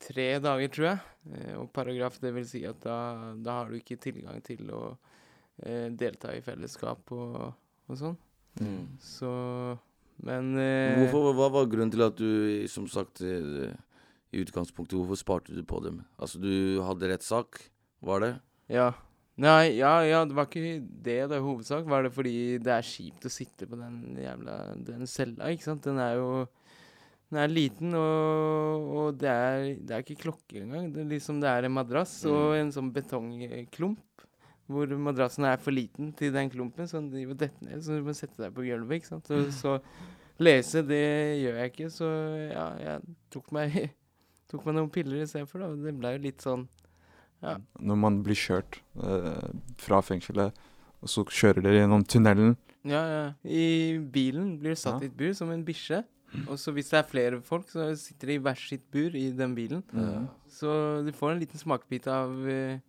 tre 0.03 0.27
dager, 0.43 0.71
tror 0.71 0.87
jeg. 0.87 0.99
Eh, 1.31 1.55
og 1.59 1.71
paragraf, 1.75 2.19
det 2.23 2.33
vil 2.35 2.47
si 2.47 2.63
at 2.67 2.79
da, 2.83 2.97
da 3.35 3.59
har 3.61 3.71
du 3.71 3.79
ikke 3.79 3.99
tilgang 4.01 4.39
til 4.45 4.69
å 4.73 4.83
eh, 5.63 5.89
delta 5.91 6.33
i 6.35 6.43
fellesskap 6.43 7.13
og, 7.15 7.39
og 7.87 7.99
sånn. 7.99 8.19
Mm. 8.61 8.99
Så 9.01 9.31
Men 10.23 10.51
eh, 10.61 10.99
Hvorfor, 10.99 11.31
Hva 11.33 11.47
var 11.55 11.71
grunnen 11.71 11.91
til 11.93 12.05
at 12.05 12.19
du, 12.19 12.67
som 12.69 12.85
sagt 12.91 13.23
eh, 13.25 13.73
i 14.33 14.43
utgangspunktet, 14.43 14.97
hvorfor 14.97 15.19
sparte 15.19 15.55
du 15.55 15.63
på 15.65 15.81
dem? 15.85 16.03
Altså, 16.17 16.41
du 16.41 16.81
hadde 16.85 17.09
rettssak, 17.11 17.59
var 18.01 18.23
det? 18.23 18.33
Ja. 18.71 18.91
Nei, 19.41 19.79
ja, 19.79 19.95
ja, 20.05 20.19
det 20.29 20.35
var 20.37 20.45
ikke 20.45 20.77
det 20.83 21.15
det 21.31 21.37
er 21.39 21.41
hovedsak. 21.41 21.87
Var 21.89 22.05
det 22.05 22.11
fordi 22.13 22.35
det 22.61 22.73
er 22.75 22.85
kjipt 22.85 23.25
å 23.25 23.31
sitte 23.33 23.65
på 23.69 23.79
den 23.79 24.19
jævla 24.21 24.57
den 24.77 25.09
cella, 25.09 25.49
ikke 25.49 25.65
sant? 25.65 25.87
Den 25.87 26.01
er 26.01 26.19
jo 26.19 26.27
Den 27.33 27.39
er 27.41 27.49
liten, 27.49 27.95
og, 27.97 28.89
og 28.93 29.15
det, 29.17 29.29
er, 29.31 29.63
det, 29.81 29.89
er, 29.89 30.03
ikke 30.03 30.21
klokke 30.21 30.59
engang. 30.59 30.91
Det 30.93 31.01
er 31.01 31.07
liksom 31.15 31.39
det 31.41 31.49
er 31.49 31.65
en 31.65 31.73
madrass 31.73 32.19
mm. 32.21 32.29
og 32.29 32.57
en 32.59 32.69
sånn 32.75 32.91
betongklump. 32.93 34.25
Hvor 34.69 34.93
madrassen 35.01 35.47
er 35.49 35.57
for 35.57 35.73
liten 35.73 36.11
til 36.13 36.29
den 36.35 36.51
klumpen, 36.53 36.85
så 36.85 36.99
den 36.99 37.09
driver 37.09 37.39
detter 37.41 37.65
ned. 37.65 37.81
Så 37.81 37.97
du 37.97 38.05
må 38.05 38.13
sette 38.13 38.37
deg 38.37 38.53
på 38.53 38.67
gulvet, 38.67 39.01
ikke 39.01 39.09
sant. 39.15 39.31
Så, 39.31 39.39
mm. 39.41 39.49
så 39.57 40.45
lese, 40.45 40.85
det 40.85 41.01
gjør 41.41 41.57
jeg 41.57 41.73
ikke. 41.73 41.89
Så 41.97 42.11
ja, 42.51 42.67
jeg 42.83 43.17
tok 43.33 43.49
meg, 43.57 43.81
tok 44.53 44.69
meg 44.69 44.77
noen 44.77 44.93
piller 44.93 45.25
istedenfor, 45.25 45.65
da. 45.65 45.73
Det 45.89 45.97
ble 45.97 46.13
jo 46.13 46.23
litt 46.29 46.45
sånn 46.45 46.67
ja. 47.43 47.57
Når 47.79 47.99
man 47.99 48.21
blir 48.25 48.39
kjørt 48.39 48.79
uh, 49.03 49.51
fra 49.81 49.99
fengselet, 50.05 50.55
og 51.03 51.11
så 51.11 51.25
kjører 51.27 51.65
dere 51.65 51.83
gjennom 51.83 52.05
tunnelen. 52.07 52.55
Ja, 52.87 53.03
ja. 53.07 53.23
I 53.43 53.99
bilen 54.13 54.55
blir 54.59 54.75
du 54.75 54.79
satt 54.79 55.01
ja. 55.01 55.07
i 55.07 55.11
et 55.11 55.17
bur 55.19 55.35
som 55.35 55.51
en 55.51 55.65
bikkje. 55.67 56.01
Og 56.47 56.57
så 56.57 56.73
hvis 56.73 56.89
det 56.89 56.97
er 56.97 57.09
flere 57.09 57.41
folk, 57.45 57.67
så 57.69 57.91
sitter 57.99 58.31
de 58.31 58.37
i 58.39 58.41
hvert 58.41 58.61
sitt 58.61 58.83
bur 58.91 59.13
i 59.17 59.27
den 59.35 59.53
bilen. 59.55 59.83
Ja. 59.93 60.23
Så 60.49 60.71
du 61.05 61.11
får 61.13 61.35
en 61.35 61.43
liten 61.43 61.61
smakebit 61.61 62.07
av 62.09 62.33
uh, 62.33 62.79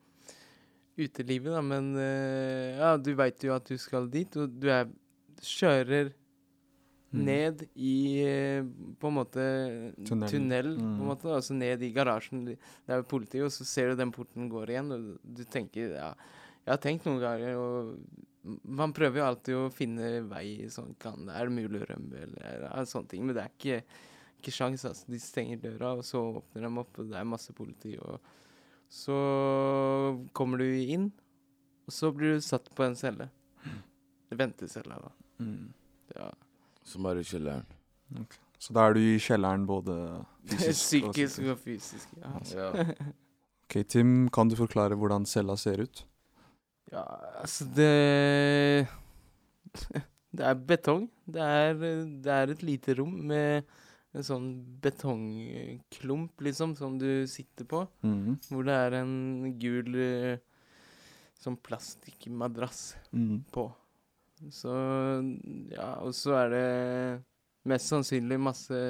utelivet, 0.96 1.52
da. 1.52 1.62
Men 1.64 1.92
uh, 1.98 2.78
ja, 2.78 2.94
du 2.96 3.12
veit 3.18 3.44
jo 3.44 3.52
at 3.56 3.68
du 3.68 3.76
skal 3.80 4.08
dit, 4.12 4.38
og 4.40 4.54
du 4.62 4.70
er 4.72 4.88
kjører 5.44 6.14
Mm. 7.14 7.24
ned 7.28 7.60
i 7.78 7.96
eh, 8.26 8.66
på 8.98 9.10
en 9.10 9.14
måte 9.14 9.42
tunnel, 10.08 10.30
tunnel 10.30 10.70
mm. 10.74 10.80
på 10.82 11.04
en 11.04 11.10
måte, 11.12 11.28
altså 11.30 11.54
ned 11.54 11.82
i 11.86 11.92
garasjen. 11.94 12.44
der 12.44 13.02
ved 13.02 13.08
politiet, 13.08 13.44
og 13.46 13.52
så 13.54 13.64
ser 13.64 13.90
du 13.90 14.00
den 14.00 14.12
porten 14.12 14.48
går 14.50 14.72
igjen, 14.72 14.90
og 14.92 15.12
du 15.22 15.44
tenker 15.44 15.94
ja, 15.94 16.14
Jeg 16.64 16.72
har 16.72 16.80
tenkt 16.82 17.06
noen 17.06 17.20
ganger, 17.22 17.58
og 17.60 17.94
man 18.64 18.92
prøver 18.96 19.20
jo 19.20 19.26
alltid 19.28 19.58
å 19.58 19.70
finne 19.72 20.24
vei 20.28 20.66
sånn 20.72 20.96
kan, 21.00 21.28
Er 21.30 21.46
det 21.46 21.54
mulig 21.54 21.84
å 21.84 21.90
rømme, 21.92 22.24
eller 22.26 22.66
ja, 22.66 22.84
sånne 22.88 23.12
ting. 23.12 23.24
Men 23.24 23.36
det 23.36 23.44
er 23.44 23.54
ikke, 23.54 24.00
ikke 24.40 24.54
sjans, 24.58 24.84
altså. 24.88 25.06
De 25.12 25.20
stenger 25.22 25.62
døra, 25.62 25.94
og 26.00 26.04
så 26.08 26.22
åpner 26.40 26.66
de 26.66 26.72
opp, 26.82 26.98
og 26.98 27.12
det 27.12 27.20
er 27.20 27.30
masse 27.30 27.54
politi, 27.56 27.94
og 28.02 28.18
så 28.90 29.16
kommer 30.36 30.60
du 30.60 30.66
inn, 30.66 31.12
og 31.86 31.94
så 31.94 32.10
blir 32.14 32.36
du 32.36 32.44
satt 32.44 32.68
på 32.74 32.84
en 32.86 32.98
celle. 32.98 33.30
Mm. 33.64 33.80
Ventecella, 34.40 34.98
da. 35.04 35.14
Mm. 35.44 35.72
Ja. 36.16 36.32
Som 36.84 37.06
er 37.10 37.20
i 37.20 37.26
kjelleren. 37.26 37.66
Okay. 38.12 38.40
Så 38.60 38.72
da 38.76 38.86
er 38.88 38.96
du 38.96 39.02
i 39.02 39.18
kjelleren 39.20 39.66
både 39.68 39.94
fysisk, 40.48 40.80
psykisk 40.80 41.42
og, 41.44 41.52
og 41.54 41.62
fysisk. 41.64 42.16
Ja. 42.20 42.32
ja. 42.54 42.84
ok, 43.66 43.78
Tim, 43.88 44.16
kan 44.32 44.48
du 44.48 44.56
forklare 44.56 44.96
hvordan 44.96 45.26
cella 45.28 45.56
ser 45.60 45.84
ut? 45.84 46.04
Ja, 46.92 47.04
altså 47.40 47.66
det 47.76 48.88
Det 50.34 50.46
er 50.48 50.54
betong. 50.58 51.06
Det 51.30 51.42
er, 51.42 51.74
det 52.24 52.32
er 52.32 52.50
et 52.50 52.62
lite 52.66 52.96
rom 52.98 53.12
med 53.28 53.68
en 54.14 54.24
sånn 54.26 54.48
betongklump, 54.82 56.42
liksom, 56.46 56.74
som 56.78 56.96
du 56.98 57.26
sitter 57.30 57.64
på. 57.64 57.86
Mm 58.02 58.16
-hmm. 58.24 58.36
Hvor 58.48 58.62
det 58.64 58.74
er 58.74 58.92
en 59.02 59.58
gul 59.58 59.96
sånn 61.38 61.56
plastikkmadrass 61.56 62.96
mm. 63.12 63.44
på. 63.52 63.68
Så 64.52 64.74
ja, 65.72 65.90
og 66.04 66.14
så 66.16 66.34
er 66.42 66.52
det 66.52 66.66
mest 67.70 67.88
sannsynlig 67.92 68.38
masse 68.40 68.80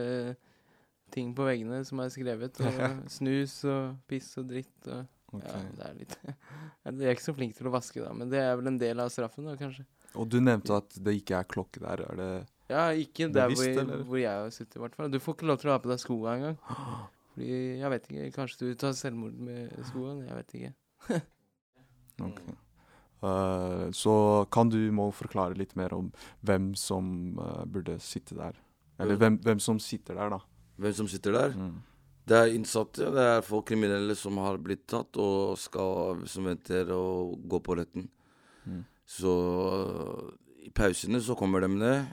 ting 1.15 1.31
på 1.37 1.47
veggene 1.47 1.83
som 1.87 2.03
er 2.03 2.13
skrevet. 2.15 2.59
Og 2.65 2.81
snus 3.17 3.61
og 3.71 3.99
piss 4.11 4.33
og 4.41 4.49
dritt 4.51 4.89
og 4.91 5.05
okay. 5.37 5.61
Ja, 5.61 5.75
det 5.79 5.91
er 5.91 6.01
litt 6.01 6.17
Jeg 6.85 6.97
er 6.99 7.15
ikke 7.15 7.29
så 7.29 7.37
flink 7.37 7.55
til 7.59 7.71
å 7.71 7.75
vaske, 7.75 8.03
da, 8.03 8.11
men 8.17 8.33
det 8.33 8.43
er 8.43 8.59
vel 8.61 8.73
en 8.73 8.81
del 8.81 9.03
av 9.03 9.13
straffen, 9.13 9.47
da, 9.49 9.57
kanskje. 9.61 9.87
Og 10.15 10.29
du 10.31 10.39
nevnte 10.43 10.77
at 10.77 10.99
det 11.03 11.17
ikke 11.19 11.39
er 11.41 11.49
klokke 11.51 11.83
der. 11.83 12.05
Er 12.07 12.21
det 12.21 12.31
Ja, 12.71 12.85
ikke 12.93 13.31
der 13.33 13.51
hvor, 13.51 13.65
jeg, 13.67 14.03
hvor 14.11 14.21
jeg 14.21 14.53
sitter, 14.55 14.79
i 14.79 14.85
hvert 14.85 14.99
fall. 14.99 15.11
Du 15.11 15.19
får 15.23 15.39
ikke 15.39 15.49
lov 15.51 15.61
til 15.63 15.73
å 15.73 15.75
ha 15.75 15.83
på 15.83 15.91
deg 15.91 16.03
skoa 16.03 16.37
engang. 16.39 16.59
Fordi, 17.35 17.55
jeg 17.81 17.91
vet 17.91 18.11
ikke, 18.11 18.29
kanskje 18.37 18.69
du 18.69 18.77
tar 18.79 18.95
selvmord 18.95 19.41
med 19.49 19.73
skoene? 19.89 20.29
Jeg 20.29 20.39
vet 20.39 20.55
ikke. 20.61 20.75
okay. 22.29 22.55
Uh, 23.23 23.89
så 23.97 24.45
kan 24.53 24.69
du 24.69 24.79
må 24.93 25.09
forklare 25.15 25.57
litt 25.57 25.73
mer 25.81 25.95
om 25.97 26.11
hvem 26.45 26.73
som 26.77 27.39
uh, 27.41 27.65
burde 27.65 27.97
sitte 28.03 28.37
der. 28.37 28.59
Eller 29.01 29.19
hvem, 29.19 29.39
hvem, 29.43 29.61
som 29.63 29.81
sitter 29.81 30.19
der, 30.19 30.35
da. 30.37 30.41
Hvem 30.83 30.97
som 31.01 31.09
sitter 31.11 31.35
der? 31.35 31.55
Mm. 31.57 31.79
Det 32.29 32.37
er 32.37 32.57
innsatte. 32.57 33.09
Det 33.15 33.25
er 33.37 33.47
folk 33.47 33.67
kriminelle 33.71 34.17
som 34.17 34.39
har 34.43 34.61
blitt 34.63 34.87
tatt, 34.91 35.17
og 35.21 35.57
skal, 35.61 36.25
som 36.31 36.49
venter 36.49 36.93
å 36.95 37.35
gå 37.37 37.61
på 37.65 37.79
retten. 37.81 38.09
Mm. 38.69 38.83
Så 39.09 39.33
uh, 39.33 40.29
i 40.65 40.73
pausene 40.73 41.21
så 41.25 41.37
kommer 41.39 41.65
de 41.65 41.73
ned 41.75 42.13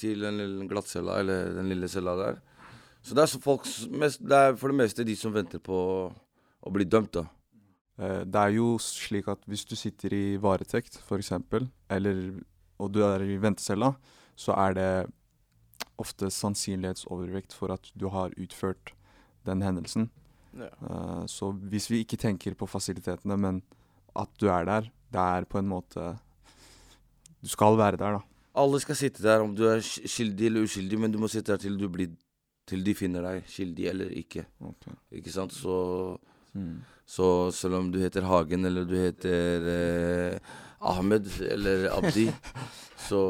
til 0.00 0.24
den 0.24 0.40
lille 0.40 0.68
glattcella, 0.68 1.18
eller 1.20 1.52
den 1.58 1.68
lille 1.68 1.88
cella 1.88 2.16
der. 2.16 2.40
Så 3.02 3.16
det 3.16 3.24
er, 3.24 3.30
så 3.32 3.40
folk, 3.40 3.68
mest, 3.96 4.20
det 4.24 4.36
er 4.36 4.56
for 4.60 4.72
det 4.72 4.80
meste 4.80 5.04
de 5.08 5.16
som 5.16 5.32
venter 5.32 5.60
på 5.64 5.76
å 6.60 6.72
bli 6.72 6.84
dømt, 6.88 7.16
da. 7.16 7.24
Eh, 8.00 8.22
det 8.24 8.40
er 8.40 8.54
jo 8.56 8.74
slik 8.80 9.28
at 9.30 9.42
hvis 9.50 9.66
du 9.68 9.76
sitter 9.76 10.14
i 10.16 10.24
varetekt, 10.40 11.00
f.eks., 11.04 11.34
og 12.80 12.92
du 12.94 13.02
er 13.04 13.26
i 13.26 13.36
ventecella, 13.36 13.92
så 14.40 14.56
er 14.56 14.76
det 14.78 14.92
ofte 16.00 16.30
sannsynlighetsovervekt 16.32 17.52
for 17.52 17.74
at 17.74 17.90
du 17.92 18.08
har 18.08 18.32
utført 18.40 18.94
den 19.44 19.60
hendelsen. 19.64 20.08
Ja. 20.56 20.70
Uh, 20.80 21.26
så 21.30 21.50
hvis 21.70 21.90
vi 21.92 22.00
ikke 22.02 22.18
tenker 22.18 22.56
på 22.58 22.66
fasilitetene, 22.66 23.36
men 23.36 23.60
at 24.18 24.32
du 24.40 24.48
er 24.50 24.64
der, 24.66 24.88
det 25.12 25.26
er 25.36 25.46
på 25.46 25.60
en 25.60 25.68
måte 25.70 26.16
Du 27.40 27.48
skal 27.48 27.76
være 27.78 27.96
der, 27.96 28.18
da. 28.18 28.20
Alle 28.60 28.80
skal 28.82 28.96
sitte 28.98 29.22
der 29.22 29.40
om 29.40 29.54
du 29.56 29.62
er 29.64 29.80
skyldig 29.80 30.46
eller 30.46 30.66
uskyldig, 30.66 30.98
men 31.00 31.12
du 31.12 31.18
må 31.18 31.28
sitte 31.28 31.52
der 31.52 31.60
til, 31.62 31.78
du 31.80 31.88
blir, 31.88 32.10
til 32.68 32.82
de 32.84 32.94
finner 32.94 33.24
deg 33.24 33.46
skyldig 33.48 33.86
eller 33.88 34.10
ikke. 34.12 34.44
Okay. 34.60 34.92
Ikke 35.20 35.32
sant? 35.32 35.54
Så 35.56 36.18
mm. 36.54 36.80
Så 37.10 37.26
selv 37.50 37.80
om 37.80 37.88
du 37.90 37.98
heter 37.98 38.22
Hagen, 38.22 38.64
eller 38.64 38.84
du 38.86 38.94
heter 38.94 39.64
eh, 39.72 40.52
Ahmed 40.78 41.26
eller 41.42 41.88
Abdi, 41.96 42.28
så 43.08 43.22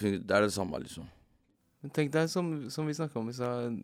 det 0.00 0.30
er 0.34 0.44
det 0.44 0.52
samme, 0.52 0.80
liksom. 0.82 1.06
Tenk 1.94 2.10
deg, 2.12 2.26
som, 2.32 2.48
som 2.72 2.88
vi 2.88 2.96
snakka 2.96 3.20
om 3.20 3.28
i 3.30 3.34
stad 3.36 3.76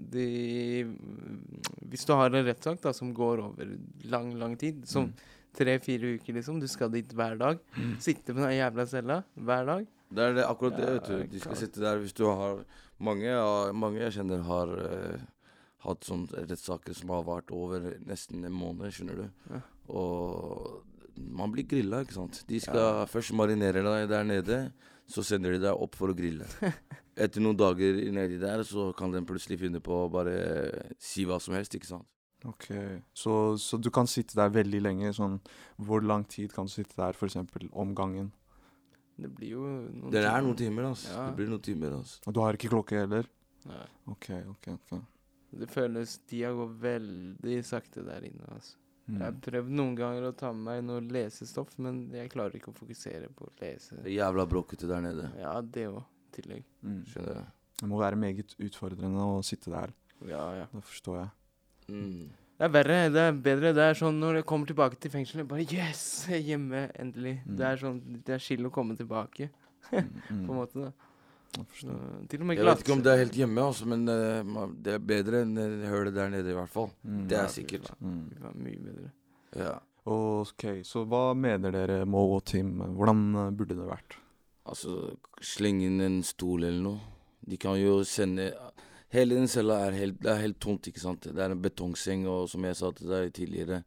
Hvis 1.92 2.06
du 2.08 2.12
har 2.18 2.32
en 2.32 2.46
rettssak 2.48 2.82
som 2.96 3.12
går 3.14 3.44
over 3.44 3.76
lang, 4.10 4.32
lang 4.40 4.56
tid, 4.58 4.82
som 4.88 5.06
mm. 5.06 5.12
tre-fire 5.58 6.14
uker, 6.16 6.34
liksom, 6.38 6.58
du 6.60 6.66
skal 6.70 6.90
dit 6.92 7.12
hver 7.14 7.36
dag, 7.38 7.60
mm. 7.76 7.92
sitte 8.02 8.34
på 8.34 8.40
den 8.40 8.56
jævla 8.56 8.86
cella 8.90 9.20
hver 9.34 9.68
dag 9.68 9.86
Det 10.08 10.24
er 10.24 10.34
det, 10.40 10.48
akkurat 10.48 10.80
det, 10.80 10.88
vet 10.96 11.12
du. 11.12 11.22
De 11.36 11.44
skal 11.44 11.60
sitte 11.60 11.84
der 11.84 12.02
hvis 12.02 12.16
du 12.16 12.26
har 12.26 12.64
Mange, 13.02 13.30
mange 13.74 13.98
jeg 13.98 14.14
kjenner, 14.14 14.42
har 14.46 14.68
uh, 14.78 15.22
hatt 15.82 16.06
sånne 16.06 16.46
rettssaker 16.46 16.96
som 16.96 17.12
har 17.14 17.26
vart 17.26 17.50
over 17.54 17.92
nesten 18.06 18.44
en 18.46 18.54
måned, 18.54 18.92
skjønner 18.94 19.22
du. 19.24 19.26
Ja. 19.50 19.60
Og 19.92 20.82
man 21.16 21.52
blir 21.52 21.66
grilla, 21.68 22.02
ikke 22.04 22.16
sant. 22.16 22.42
De 22.48 22.60
skal 22.62 22.78
ja. 22.78 23.06
først 23.10 23.34
marinere 23.36 23.82
deg 23.84 24.08
der 24.10 24.26
nede, 24.26 24.60
så 25.10 25.24
sender 25.26 25.56
de 25.56 25.62
deg 25.64 25.84
opp 25.84 25.98
for 25.98 26.12
å 26.12 26.16
grille. 26.16 26.46
Etter 27.22 27.44
noen 27.44 27.58
dager 27.58 27.98
nedi 28.14 28.38
der, 28.40 28.62
så 28.64 28.90
kan 28.96 29.12
den 29.12 29.26
plutselig 29.28 29.60
finne 29.60 29.82
på 29.84 30.04
å 30.04 30.10
bare 30.12 30.36
si 31.02 31.26
hva 31.28 31.40
som 31.42 31.56
helst, 31.58 31.76
ikke 31.76 31.90
sant. 31.90 32.08
Ok, 32.48 32.72
så, 33.14 33.54
så, 33.60 33.78
du 33.78 33.86
kan 33.94 34.08
sitte 34.10 34.34
der 34.34 34.50
veldig 34.50 34.80
lenge. 34.82 35.12
Sånn, 35.14 35.36
hvor 35.78 36.02
lang 36.02 36.24
tid 36.26 36.54
kan 36.54 36.66
du 36.66 36.72
sitte 36.72 36.96
der, 36.98 37.14
f.eks. 37.14 37.38
om 37.70 37.92
gangen? 37.94 38.32
Det 39.22 39.30
blir 39.30 39.52
jo 39.54 39.62
noen 39.68 40.10
Det 40.10 40.24
er 40.24 40.42
noen 40.42 40.58
timer, 40.58 40.88
altså. 40.90 41.12
Ja. 41.12 41.28
Det 41.28 41.38
blir 41.38 41.52
noen 41.52 41.62
timer, 41.62 41.98
altså. 42.00 42.22
Og 42.26 42.34
du 42.34 42.42
har 42.42 42.58
ikke 42.58 42.72
klokke 42.72 43.04
heller? 43.04 43.28
Nei. 43.68 43.84
OK, 44.10 44.32
OK. 44.56 44.72
ok. 44.74 44.96
Det 45.52 45.68
føles 45.70 46.14
Tida 46.28 46.50
går 46.56 46.70
veldig 46.80 47.58
sakte 47.68 48.04
der 48.06 48.24
inne, 48.28 48.46
altså. 48.54 48.78
Mm. 49.10 49.16
Jeg 49.18 49.24
har 49.26 49.38
prøvd 49.44 49.72
noen 49.76 49.94
ganger 49.98 50.28
å 50.28 50.34
ta 50.38 50.52
med 50.54 50.62
meg 50.68 50.84
noe 50.86 51.02
lesestoff, 51.12 51.72
men 51.82 52.04
jeg 52.14 52.30
klarer 52.32 52.54
ikke 52.56 52.70
å 52.70 52.76
fokusere 52.76 53.28
på 53.36 53.48
å 53.48 53.52
lese. 53.60 53.96
Det 53.98 54.06
er 54.12 54.14
jævla 54.20 54.46
bråkete 54.48 54.86
der 54.88 55.02
nede. 55.04 55.26
Ja, 55.40 55.56
det 55.60 55.88
òg. 55.90 56.04
Tillegg. 56.32 56.62
Mm. 56.86 57.00
Skjønner 57.10 57.34
jeg. 57.40 57.48
Det 57.82 57.88
må 57.90 57.98
være 58.00 58.16
meget 58.22 58.54
utfordrende 58.62 59.24
å 59.26 59.42
sitte 59.44 59.72
der. 59.74 59.92
Ja, 60.30 60.44
ja. 60.62 60.68
Det 60.72 60.84
forstår 60.86 61.18
jeg. 61.18 61.32
Mm. 61.90 62.30
Det 62.56 62.68
er 62.68 62.72
verre. 62.78 62.98
Det 63.12 63.24
er 63.26 63.32
bedre. 63.50 63.72
Det 63.74 63.84
er 63.90 63.98
sånn 63.98 64.20
når 64.22 64.38
jeg 64.40 64.46
kommer 64.52 64.70
tilbake 64.70 65.00
til 65.02 65.10
fengselet, 65.12 65.48
bare 65.50 65.66
Yes! 65.66 66.04
Jeg 66.30 66.38
er 66.38 66.46
hjemme, 66.54 66.84
endelig. 67.02 67.34
Mm. 67.42 67.56
Det 67.58 67.66
er 67.68 67.80
sånn 67.82 67.98
Det 68.22 68.36
er 68.38 68.44
chill 68.46 68.70
å 68.70 68.72
komme 68.72 68.96
tilbake, 68.96 69.50
Mm. 69.92 70.06
på 70.46 70.52
en 70.54 70.56
måte. 70.56 70.78
da 70.86 70.92
Jeg 71.52 72.28
Til 72.32 72.40
og 72.40 72.46
med 72.48 72.56
Jeg 72.56 72.64
vet 72.64 72.82
ikke 72.84 72.94
om 72.94 73.02
det 73.04 73.12
er 73.12 73.20
helt 73.20 73.36
hjemme, 73.36 73.64
altså, 73.68 73.88
men 73.90 74.04
uh, 74.08 74.68
det 74.84 74.94
er 74.96 75.02
bedre 75.12 75.42
enn 75.44 75.58
eh, 75.60 75.88
hølet 75.90 76.14
der 76.16 76.30
nede, 76.32 76.48
i 76.48 76.56
hvert 76.56 76.72
fall. 76.72 76.88
Mm. 77.04 77.24
Det 77.28 77.38
er 77.38 77.50
sikkert. 77.52 77.90
Mm. 78.00 78.22
Det 78.30 78.44
var 78.44 78.54
mye 78.56 78.84
bedre. 78.86 79.10
Ja. 79.60 79.74
OK, 80.12 80.64
så 80.82 81.04
hva 81.06 81.28
mener 81.38 81.74
dere, 81.74 82.02
Mo 82.08 82.24
og 82.34 82.42
Tim? 82.50 82.72
Hvordan 82.96 83.22
eh, 83.36 83.50
burde 83.54 83.76
det 83.78 83.86
vært? 83.86 84.16
Altså, 84.66 85.12
slenge 85.42 85.86
inn 85.90 86.00
en 86.02 86.22
stol 86.26 86.64
eller 86.64 86.82
noe. 86.82 87.12
De 87.42 87.58
kan 87.58 87.76
jo 87.78 88.02
sende 88.06 88.52
Hele 89.12 89.36
den 89.36 89.48
cella 89.50 89.74
er 89.84 89.92
helt, 89.92 90.22
det 90.24 90.30
er 90.32 90.38
helt 90.40 90.56
tomt, 90.62 90.86
ikke 90.88 91.02
sant. 91.02 91.26
Det 91.28 91.36
er 91.36 91.52
en 91.52 91.60
betongseng, 91.60 92.22
og 92.32 92.46
som 92.48 92.64
jeg 92.64 92.78
sa 92.78 92.88
til 92.96 93.10
deg 93.12 93.26
tidligere. 93.36 93.82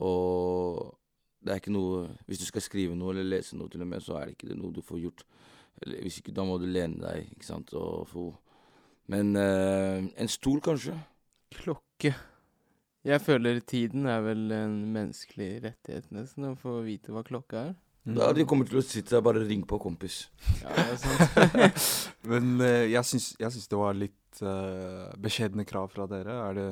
Og 0.00 0.94
det 1.44 1.52
er 1.52 1.60
ikke 1.60 1.74
noe 1.74 2.06
Hvis 2.24 2.40
du 2.40 2.46
skal 2.48 2.64
skrive 2.64 2.96
noe 2.96 3.12
eller 3.12 3.28
lese 3.28 3.58
noe, 3.58 3.68
til 3.68 3.84
og 3.84 3.90
med, 3.90 4.00
så 4.00 4.16
er 4.16 4.30
det 4.30 4.38
ikke 4.38 4.56
noe 4.56 4.72
du 4.72 4.80
får 4.80 5.02
gjort. 5.02 5.26
Eller 5.82 6.04
hvis 6.04 6.20
ikke, 6.20 6.34
da 6.36 6.44
må 6.46 6.58
du 6.62 6.68
lene 6.70 7.00
deg, 7.02 7.32
ikke 7.34 7.48
sant, 7.48 7.74
og 7.74 8.06
få 8.10 8.28
Men 9.10 9.34
eh, 9.36 10.06
en 10.16 10.30
stol, 10.32 10.62
kanskje? 10.64 10.94
Klokke. 11.52 12.14
Jeg 13.04 13.20
føler 13.20 13.58
tiden 13.60 14.06
er 14.08 14.22
vel 14.24 14.46
en 14.56 14.78
menneskelig 14.94 15.50
rettighet, 15.66 16.06
nesten, 16.14 16.46
å 16.48 16.56
få 16.56 16.78
vite 16.86 17.12
hva 17.12 17.20
klokka 17.26 17.66
er. 17.68 17.74
Da 18.04 18.30
de 18.36 18.44
kommer 18.48 18.68
til 18.68 18.80
å 18.80 18.84
sitte 18.84 19.14
der, 19.14 19.22
bare 19.24 19.42
ring 19.44 19.62
på, 19.68 19.78
kompis. 19.80 20.26
Ja, 20.60 20.72
det 20.76 20.84
er 20.92 20.98
sant. 21.00 21.86
Men 22.30 22.58
uh, 22.60 22.84
jeg 22.88 23.04
syns, 23.08 23.30
jeg 23.40 23.54
syns 23.54 23.70
det 23.70 23.78
var 23.80 23.96
litt 23.96 24.42
uh, 24.44 25.12
beskjedne 25.20 25.64
krav 25.68 25.88
fra 25.92 26.08
dere. 26.08 26.36
Er 26.50 26.58
det 26.58 26.66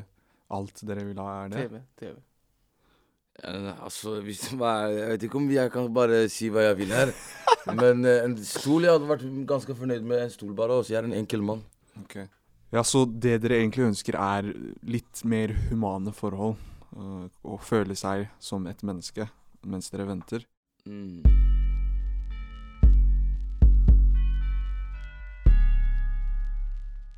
alt 0.53 0.85
dere 0.89 1.07
vil 1.09 1.21
ha, 1.21 1.31
er 1.45 1.53
det? 1.53 1.63
TV. 1.65 1.81
TV. 2.01 2.19
Uh, 3.41 3.71
altså, 3.87 4.19
hvis, 4.25 4.45
hva 4.61 4.75
er, 4.83 4.97
jeg 4.99 5.13
vet 5.15 5.25
ikke 5.29 5.41
om 5.41 5.49
jeg 5.53 5.73
kan 5.73 5.89
bare 5.97 6.27
si 6.33 6.53
hva 6.53 6.67
jeg 6.69 6.81
vil 6.83 6.93
her. 6.93 7.15
Men 7.71 8.05
eh, 8.05 8.25
en 8.27 8.37
stol 8.43 8.87
Jeg 8.87 8.97
hadde 8.97 9.11
vært 9.11 9.27
ganske 9.49 9.77
fornøyd 9.79 10.07
med 10.07 10.25
en 10.25 10.33
stol, 10.33 10.55
bare. 10.59 10.81
Også. 10.81 10.95
Jeg 10.95 11.03
er 11.03 11.11
en 11.11 11.19
enkel 11.21 11.45
mann. 11.47 11.63
Ok. 12.03 12.19
Ja, 12.73 12.83
så 12.89 13.05
det 13.05 13.43
dere 13.45 13.61
egentlig 13.61 13.91
ønsker 13.91 14.17
er 14.17 14.49
litt 14.89 15.23
mer 15.29 15.53
humane 15.69 16.15
forhold. 16.17 16.57
Uh, 16.93 17.25
å 17.49 17.57
føle 17.57 17.97
seg 17.97 18.27
som 18.43 18.67
et 18.69 18.83
menneske 18.85 19.29
mens 19.65 19.89
dere 19.93 20.09
venter. 20.09 20.45
Mm. 20.85 21.23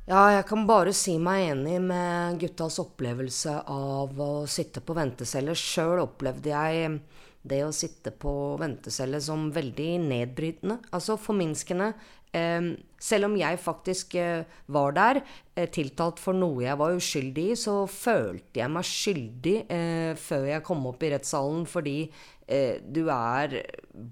Ja, 0.05 0.27
jeg 0.35 0.43
kan 0.45 0.67
bare 0.69 0.91
si 0.93 1.15
meg 1.17 1.47
enig 1.49 1.79
med 1.81 2.35
guttas 2.43 2.77
opplevelse 2.83 3.55
av 3.73 4.19
å 4.21 4.45
sitte 4.45 4.83
på 4.85 4.93
ventecelle. 4.93 5.55
Sjøl 5.57 6.03
opplevde 6.03 6.51
jeg 6.51 6.99
det 7.45 7.61
å 7.65 7.73
sitte 7.75 8.11
på 8.11 8.31
ventecelle 8.61 9.21
som 9.23 9.47
veldig 9.53 9.89
nedbrytende, 10.07 10.79
altså 10.95 11.17
forminskende. 11.21 11.93
Eh, 12.35 12.73
selv 12.99 13.29
om 13.29 13.37
jeg 13.39 13.61
faktisk 13.61 14.15
eh, 14.19 14.45
var 14.73 14.95
der, 14.97 15.21
eh, 15.55 15.69
tiltalt 15.71 16.19
for 16.21 16.37
noe 16.37 16.65
jeg 16.65 16.79
var 16.81 16.97
uskyldig 16.97 17.47
i, 17.53 17.57
så 17.59 17.77
følte 17.91 18.61
jeg 18.63 18.73
meg 18.75 18.89
skyldig 18.89 19.57
eh, 19.71 20.13
før 20.19 20.47
jeg 20.51 20.65
kom 20.67 20.85
opp 20.91 21.05
i 21.05 21.11
rettssalen, 21.15 21.67
fordi 21.69 21.99
du 22.45 23.07
er 23.09 23.55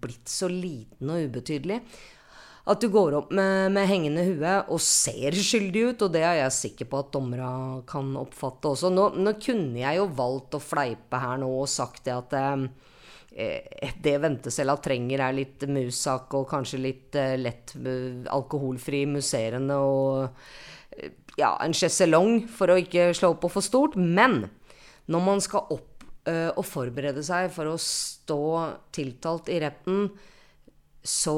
blitt 0.02 0.26
så 0.26 0.48
liten 0.50 1.12
og 1.14 1.28
ubetydelig. 1.28 1.76
At 2.64 2.80
du 2.80 2.88
går 2.88 3.18
opp 3.18 3.32
med, 3.36 3.74
med 3.76 3.90
hengende 3.90 4.24
hue 4.24 4.52
og 4.72 4.80
ser 4.82 5.36
skyldig 5.36 5.82
ut, 5.90 6.06
og 6.06 6.14
det 6.16 6.22
er 6.24 6.38
jeg 6.40 6.56
sikker 6.56 6.88
på 6.90 7.02
at 7.02 7.12
dommera 7.12 7.52
kan 7.90 8.14
oppfatte 8.22 8.72
også. 8.72 8.92
Nå, 8.94 9.10
nå 9.20 9.36
kunne 9.44 9.82
jeg 9.82 10.00
jo 10.00 10.08
valgt 10.16 10.56
å 10.56 10.64
fleipe 10.64 11.20
her 11.20 11.42
nå 11.42 11.50
og 11.58 11.68
sagt 11.72 12.06
det 12.08 12.16
at 12.16 12.38
eh, 12.40 12.64
eh, 12.64 12.93
det 13.34 14.18
ventecella 14.22 14.76
trenger 14.84 15.24
er 15.26 15.36
litt 15.36 15.64
musak 15.70 16.34
og 16.38 16.50
kanskje 16.52 16.82
litt 16.82 17.16
eh, 17.18 17.36
lett 17.40 17.74
eh, 17.80 18.22
alkoholfri 18.30 19.04
musserende 19.10 19.78
og 19.82 20.28
eh, 20.98 21.16
ja, 21.40 21.56
en 21.64 21.74
sjeselong 21.74 22.44
for 22.52 22.70
å 22.70 22.78
ikke 22.78 23.10
slå 23.18 23.34
på 23.42 23.50
for 23.50 23.66
stort. 23.66 23.98
Men 23.98 24.46
når 25.10 25.26
man 25.26 25.42
skal 25.44 25.66
opp 25.74 26.06
uh, 26.30 26.52
og 26.54 26.64
forberede 26.64 27.24
seg 27.26 27.50
for 27.52 27.72
å 27.72 27.80
stå 27.82 28.44
tiltalt 28.94 29.50
i 29.50 29.58
retten, 29.64 30.06
så, 31.04 31.36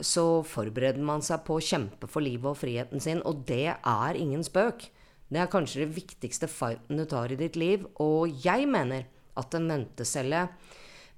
så 0.00 0.24
forbereder 0.48 1.04
man 1.04 1.22
seg 1.22 1.44
på 1.46 1.58
å 1.58 1.62
kjempe 1.62 2.08
for 2.10 2.24
livet 2.24 2.50
og 2.50 2.58
friheten 2.58 3.04
sin, 3.04 3.20
og 3.28 3.44
det 3.46 3.76
er 3.76 4.18
ingen 4.18 4.42
spøk. 4.42 4.88
Det 5.28 5.44
er 5.44 5.52
kanskje 5.52 5.84
det 5.84 5.92
viktigste 6.00 6.48
fighten 6.50 6.98
du 6.98 7.04
tar 7.06 7.30
i 7.30 7.38
ditt 7.38 7.60
liv, 7.60 7.84
og 8.00 8.32
jeg 8.42 8.66
mener 8.72 9.06
at 9.38 9.54
en 9.54 9.68
ventecelle 9.70 10.48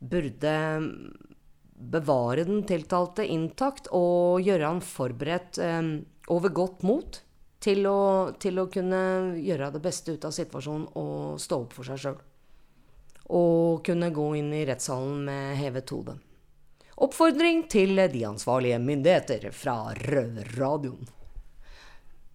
burde 0.00 0.54
bevare 1.80 2.44
den 2.44 2.64
tiltalte 2.68 3.24
intakt 3.24 3.88
og 3.96 4.42
gjøre 4.44 4.68
han 4.68 4.80
forberedt 4.84 5.60
eh, 5.64 5.82
over 6.32 6.52
godt 6.54 6.82
mot 6.86 7.20
til 7.60 7.86
å, 7.88 8.32
til 8.40 8.60
å 8.60 8.68
kunne 8.72 9.02
gjøre 9.40 9.70
det 9.76 9.84
beste 9.84 10.16
ut 10.16 10.24
av 10.24 10.34
situasjonen 10.34 10.88
og 10.96 11.40
stå 11.40 11.60
opp 11.64 11.76
for 11.76 11.88
seg 11.88 12.02
sjøl. 12.02 12.18
Og 13.30 13.84
kunne 13.86 14.10
gå 14.12 14.26
inn 14.40 14.50
i 14.56 14.64
rettssalen 14.66 15.22
med 15.28 15.56
hevet 15.60 15.92
hode. 15.94 16.16
Oppfordring 17.00 17.64
til 17.72 17.96
de 18.12 18.26
ansvarlige 18.28 18.80
myndigheter 18.82 19.46
fra 19.56 19.94
Røverradioen. 19.96 21.08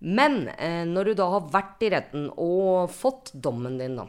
Men 0.05 0.47
eh, 0.57 0.83
når 0.85 1.11
du 1.11 1.13
da 1.17 1.27
har 1.35 1.49
vært 1.53 1.83
i 1.85 1.89
retten 1.93 2.29
og 2.41 2.91
fått 2.93 3.31
dommen 3.33 3.77
din, 3.81 3.97
da, 3.97 4.07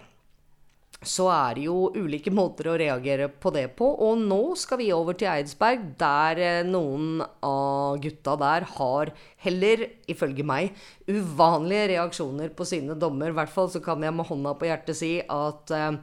så 1.05 1.27
er 1.29 1.57
det 1.59 1.67
jo 1.67 1.91
ulike 1.93 2.33
måter 2.33 2.71
å 2.71 2.77
reagere 2.81 3.29
på 3.29 3.53
det 3.55 3.67
på. 3.77 3.89
Og 4.07 4.21
nå 4.23 4.57
skal 4.59 4.81
vi 4.81 4.89
over 4.97 5.17
til 5.19 5.29
Eidsberg, 5.29 5.85
der 6.01 6.41
eh, 6.41 6.61
noen 6.67 7.21
av 7.45 7.99
gutta 8.03 8.37
der 8.41 8.69
har 8.77 9.13
heller, 9.45 9.85
ifølge 10.09 10.47
meg, 10.47 10.77
uvanlige 11.09 11.91
reaksjoner 11.93 12.55
på 12.57 12.69
sine 12.69 12.97
dommer. 12.99 13.31
I 13.31 13.37
hvert 13.37 13.53
fall 13.53 13.69
så 13.73 13.83
kan 13.85 14.03
jeg 14.03 14.17
med 14.17 14.29
hånda 14.31 14.57
på 14.57 14.71
hjertet 14.71 14.99
si 14.99 15.13
at 15.21 15.75
eh, 15.77 15.99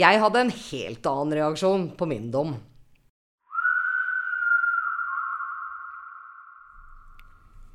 jeg 0.00 0.22
hadde 0.22 0.46
en 0.46 0.54
helt 0.70 1.10
annen 1.10 1.36
reaksjon 1.42 1.90
på 1.98 2.08
min 2.08 2.30
dom. 2.32 2.56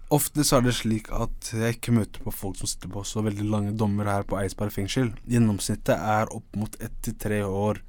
Ofte 0.10 0.42
så 0.42 0.58
er 0.58 0.64
det 0.66 0.72
slik 0.74 1.12
at 1.14 1.52
jeg 1.54 1.76
ikke 1.76 1.94
møter 1.94 2.24
på 2.26 2.32
folk 2.34 2.58
som 2.58 2.70
sitter 2.70 2.90
på 2.90 3.04
så 3.06 3.22
veldig 3.22 3.44
lange 3.46 3.76
dommer 3.78 4.08
her 4.10 4.24
på 4.26 4.40
Eidsberg 4.40 4.74
fengsel. 4.74 5.12
Gjennomsnittet 5.30 5.94
er 5.94 6.32
opp 6.34 6.58
mot 6.58 6.78
ett 6.82 6.96
til 7.06 7.14
tre 7.22 7.44
år. 7.46 7.84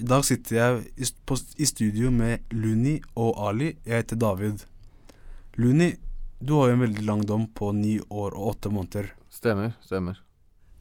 I 0.00 0.06
dag 0.08 0.24
sitter 0.28 0.56
jeg 0.56 0.80
i, 0.96 1.68
studio 1.68 2.08
med 2.12 2.56
Luni 2.56 2.98
og 3.20 3.36
Ali. 3.50 3.74
Jeg 3.84 4.00
heter 4.00 4.20
David. 4.20 4.64
Luni, 5.60 5.90
du 6.40 6.54
har 6.56 6.70
jo 6.70 6.78
en 6.78 6.84
veldig 6.86 7.04
lang 7.04 7.22
dom 7.28 7.46
på 7.52 7.68
ni 7.76 7.98
år 8.00 8.32
og 8.32 8.54
åtte 8.54 8.72
måneder. 8.72 9.12
Stemmer, 9.32 9.76
stemmer. 9.84 10.20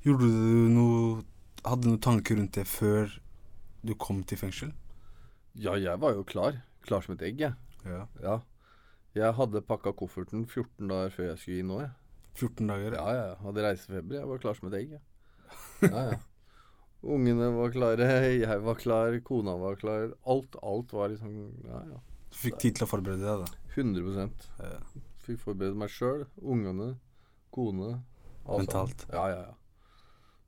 Gjorde 0.08 0.32
du 0.32 0.68
noe 0.72 1.24
Hadde 1.66 1.82
du 1.82 1.96
noen 1.96 2.02
tanker 2.04 2.38
rundt 2.38 2.54
det 2.54 2.68
før 2.70 3.10
du 3.82 3.96
kom 3.98 4.20
til 4.22 4.38
fengsel? 4.38 4.70
Ja, 5.58 5.74
jeg 5.82 5.98
var 5.98 6.14
jo 6.14 6.22
klar. 6.22 6.60
Klar 6.86 7.02
som 7.02 7.16
et 7.16 7.24
egg, 7.26 7.40
jeg. 7.42 7.56
Ja. 7.90 8.04
Ja. 8.22 8.36
Jeg 9.16 9.36
hadde 9.38 9.62
pakka 9.64 9.94
kofferten 9.96 10.44
14 10.44 10.90
dager 10.92 11.14
før 11.16 11.30
jeg 11.30 11.40
skulle 11.42 11.64
inn 11.64 11.70
nå, 11.72 11.80
jeg. 11.86 11.92
14 12.36 12.68
dager? 12.72 12.96
Ja, 13.00 13.12
ja. 13.16 13.28
Hadde 13.46 13.64
reisefeber. 13.64 14.18
Jeg 14.20 14.28
var 14.28 14.42
klar 14.44 14.58
som 14.58 14.68
et 14.70 14.80
egg, 14.82 14.96
jeg. 14.98 15.06
Ja, 15.86 16.02
ja. 16.12 16.18
Ungene 17.06 17.52
var 17.54 17.70
klare, 17.70 18.06
jeg 18.34 18.62
var 18.66 18.78
klar, 18.82 19.16
kona 19.28 19.54
var 19.62 19.76
klar. 19.78 20.10
Alt, 20.26 20.56
alt 20.66 20.94
var 20.96 21.12
liksom 21.14 21.36
Ja, 21.68 21.84
ja. 21.92 22.00
Du 22.34 22.40
fikk 22.42 22.58
tid 22.60 22.80
til 22.80 22.88
å 22.88 22.90
forberede 22.90 23.22
deg, 23.22 23.44
da. 23.46 23.60
100 23.76 24.26
Ja. 24.60 24.80
Fikk 25.26 25.40
forberede 25.44 25.78
meg 25.78 25.94
sjøl, 25.94 26.26
ungene, 26.42 26.96
kone. 27.54 28.02
alt 28.46 28.66
Mentalt. 28.66 29.06
Ja, 29.14 29.28
ja, 29.32 29.46
ja. 29.52 29.54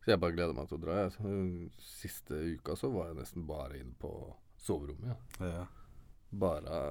Så 0.03 0.11
jeg 0.13 0.21
bare 0.23 0.35
gleder 0.35 0.55
meg 0.57 0.67
til 0.69 0.79
å 0.79 0.81
dra. 0.81 0.97
Jeg. 1.05 1.69
Siste 1.83 2.41
uka 2.57 2.75
så 2.79 2.89
var 2.93 3.09
jeg 3.11 3.19
nesten 3.21 3.47
bare 3.47 3.79
inne 3.79 3.95
på 3.99 4.11
soverommet. 4.63 5.15
Ja. 5.39 5.47
Ja. 5.53 5.65
Bare. 6.31 6.81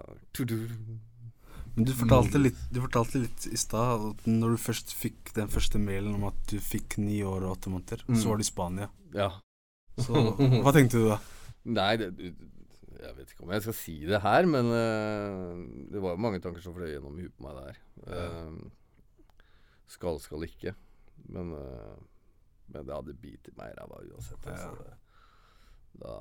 Men 1.77 1.85
du 1.85 1.93
fortalte 1.93 2.41
litt, 2.41 2.61
du 2.73 2.81
fortalte 2.81 3.21
litt 3.21 3.47
i 3.53 3.59
stad 3.61 4.05
at 4.11 4.29
når 4.29 4.55
du 4.57 4.61
først 4.65 4.95
fikk 4.97 5.33
den 5.37 5.51
første 5.53 5.81
mailen 5.83 6.15
om 6.17 6.25
at 6.31 6.39
du 6.49 6.57
fikk 6.63 6.97
ni 7.03 7.19
år 7.27 7.45
og 7.45 7.59
åtte 7.59 7.73
måneder, 7.73 8.05
Mm. 8.09 8.17
så 8.17 8.31
var 8.31 8.41
du 8.41 8.45
i 8.47 8.49
Spania. 8.49 8.89
Ja. 9.13 9.31
Så 10.01 10.13
hva 10.65 10.73
tenkte 10.73 11.03
du 11.03 11.09
da? 11.11 11.19
Nei, 11.79 11.93
det, 12.01 12.11
Jeg 12.97 13.13
vet 13.19 13.31
ikke 13.33 13.45
om 13.45 13.53
jeg 13.53 13.63
skal 13.63 13.77
si 13.77 13.95
det 14.09 14.23
her, 14.25 14.47
men 14.49 14.73
uh, 14.73 15.53
det 15.93 16.01
var 16.01 16.17
jo 16.17 16.23
mange 16.25 16.41
tanker 16.41 16.65
som 16.65 16.75
fløy 16.75 16.89
gjennom 16.95 17.17
huet 17.21 17.35
på 17.37 17.45
meg 17.45 17.59
der. 17.61 17.81
Uh, 18.09 18.57
skal, 19.87 20.17
skal 20.25 20.47
ikke. 20.49 20.73
Men, 21.29 21.53
uh, 21.53 21.97
men 22.73 22.87
det 22.89 22.97
hadde 22.97 23.15
bitt 23.21 23.51
meg 23.59 23.75
i 23.75 23.77
ræva 23.77 24.01
uansett. 24.01 24.49
Altså. 24.49 24.73
Det, 24.81 24.97
da, 26.01 26.15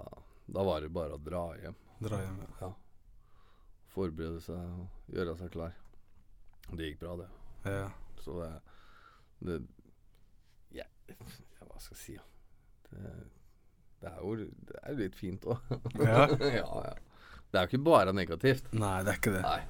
da, 0.51 0.65
var 0.67 0.83
det 0.83 0.91
bare 0.93 1.15
å 1.15 1.21
dra 1.23 1.45
hjem. 1.63 1.79
Dra 2.03 2.19
hjem, 2.21 2.41
ja. 2.43 2.51
ja. 2.67 2.71
Forberede 3.95 4.41
seg 4.43 4.59
og 4.59 5.15
gjøre 5.15 5.37
seg 5.39 5.53
klar. 5.53 5.75
Det 6.71 6.89
gikk 6.89 7.01
bra, 7.03 7.15
det. 7.21 7.29
Ja. 7.65 7.87
Så 8.21 8.35
det, 8.41 8.51
det 9.47 9.59
ja, 10.75 10.85
Hva 11.61 11.79
skal 11.79 11.95
jeg 11.95 12.01
si? 12.01 12.15
Det, 12.89 13.13
det 14.01 14.11
er 14.11 14.21
jo 14.21 14.35
det 14.39 14.81
er 14.81 14.99
litt 14.99 15.17
fint 15.17 15.45
òg. 15.47 15.75
Ja. 16.01 16.25
ja, 16.59 16.65
ja. 16.89 16.95
Det 17.51 17.59
er 17.61 17.67
jo 17.67 17.71
ikke 17.71 17.85
bare 17.85 18.13
negativt. 18.15 18.67
Nei, 18.75 18.97
det 19.05 19.13
er 19.13 19.21
ikke 19.21 19.35
det. 19.37 19.43
Nei. 19.45 19.61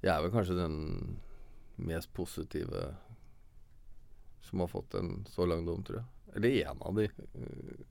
Jeg 0.00 0.12
er 0.14 0.22
vel 0.24 0.32
kanskje 0.32 0.56
den 0.56 0.78
mest 1.78 2.10
positive 2.16 2.86
som 4.48 4.62
har 4.64 4.70
fått 4.72 4.96
en 4.96 5.26
så 5.28 5.46
lang 5.46 5.66
dom, 5.66 5.82
tror 5.84 6.00
jeg. 6.00 6.08
Eller 6.38 6.70
en 6.70 6.82
av 6.88 6.96
de 6.96 7.08
uh, 7.10 7.84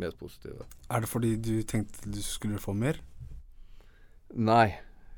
mest 0.00 0.18
positive. 0.20 0.66
Er 0.90 1.04
det 1.04 1.08
fordi 1.08 1.34
du 1.40 1.54
tenkte 1.66 2.10
du 2.10 2.20
skulle 2.22 2.60
få 2.60 2.74
mer? 2.76 3.00
Nei. 4.34 4.74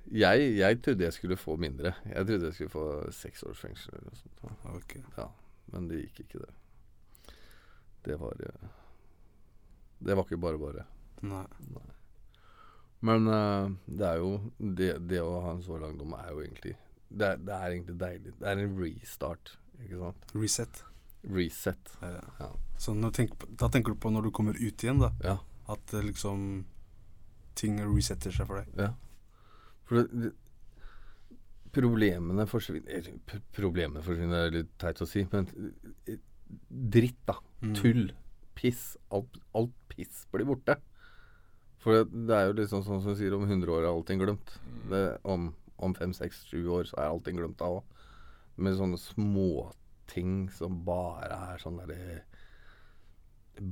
Jeg, 0.07 0.51
jeg, 0.55 0.79
trodde 0.83 1.03
jeg 1.03 1.15
skulle 1.17 1.37
få 1.37 1.57
mindre. 1.59 1.97
Jeg 2.07 2.27
trodde 2.27 2.47
jeg 2.47 2.55
skulle 2.55 2.71
få 2.71 2.87
seks 3.15 3.43
års 3.43 3.59
fengsel 3.59 3.97
eller 3.97 4.11
noe 4.11 4.21
sånt. 4.21 4.67
Okay. 4.77 5.03
Ja, 5.17 5.31
men 5.75 5.89
det 5.91 6.05
gikk 6.05 6.27
ikke, 6.27 6.45
det. 6.45 7.37
Det 8.07 8.19
var 8.21 8.39
uh, 8.39 8.69
det 9.99 10.15
var 10.15 10.27
ikke 10.27 10.41
bare 10.41 10.59
bare. 10.61 10.85
Nei. 11.27 11.45
Nei. 11.73 11.87
Men 13.07 13.29
uh, 13.29 13.71
det 13.87 14.09
er 14.09 14.21
jo 14.21 14.31
det, 14.59 14.91
det, 15.09 15.23
å 15.23 15.41
ha 15.45 15.55
en 15.57 15.65
så 15.65 15.79
lang 15.81 15.97
dom 15.99 16.15
er 16.17 16.31
jo 16.33 16.43
egentlig 16.45 16.77
det 17.07 17.27
er, 17.27 17.43
det 17.47 17.55
er, 17.55 17.67
egentlig 17.71 17.95
deilig. 18.01 18.33
Det 18.41 18.49
er 18.51 18.61
en 18.61 18.73
restart, 18.81 19.53
ikke 19.79 19.99
sant? 20.01 20.33
Reset. 20.35 20.81
Reset. 21.37 21.93
Ja. 22.03 22.23
ja. 22.41 22.49
Så 22.83 22.95
tenk, 23.15 23.37
da 23.61 23.69
tenker 23.73 23.95
du 23.95 24.01
på 24.03 24.11
når 24.11 24.27
du 24.27 24.33
kommer 24.35 24.59
ut 24.59 24.85
igjen, 24.85 24.99
da? 25.01 25.13
Ja. 25.23 25.37
At 25.71 25.95
liksom 25.95 26.65
ting 27.59 27.79
resetter 27.83 28.35
seg 28.35 28.49
for 28.49 28.63
deg? 28.63 28.73
Ja. 28.81 28.93
For 29.87 30.03
det, 30.03 30.33
problemene 31.77 32.47
forsvinner 32.49 33.11
Problemene 33.55 34.03
forsvinner 34.05 34.47
er 34.47 34.55
litt 34.55 34.73
teit 34.81 35.03
å 35.05 35.09
si, 35.09 35.27
men 35.33 35.49
dritt, 36.69 37.19
da. 37.29 37.37
Mm. 37.63 37.73
Tull 37.79 38.05
piss. 38.57 38.95
Alt, 39.15 39.39
alt 39.57 39.75
piss 39.93 40.25
blir 40.33 40.49
borte. 40.49 40.79
For 41.83 41.99
det, 41.99 42.25
det, 42.29 42.37
er 42.37 42.49
jo 42.49 42.59
liksom 42.61 42.85
sånn 42.87 43.03
som 43.03 43.15
du 43.15 43.19
sier, 43.21 43.35
om 43.37 43.47
100 43.47 43.73
år 43.73 43.85
er 43.85 43.91
allting 43.93 44.23
glemt. 44.23 44.55
Mm. 44.63 44.79
Det, 44.93 45.03
om, 45.29 45.51
om 45.83 45.97
5-6-7 45.97 46.57
år 46.79 46.89
så 46.91 47.01
er 47.01 47.11
allting 47.11 47.41
glemt 47.41 47.59
da 47.61 47.71
òg. 47.79 47.99
Med 48.57 48.79
sånne 48.79 48.99
småting 49.01 50.47
som 50.57 50.81
bare 50.87 51.37
er 51.53 51.61
sånne 51.61 51.85
derre 51.91 52.23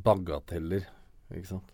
bagateller, 0.05 0.85
ikke 1.33 1.55
sant. 1.55 1.73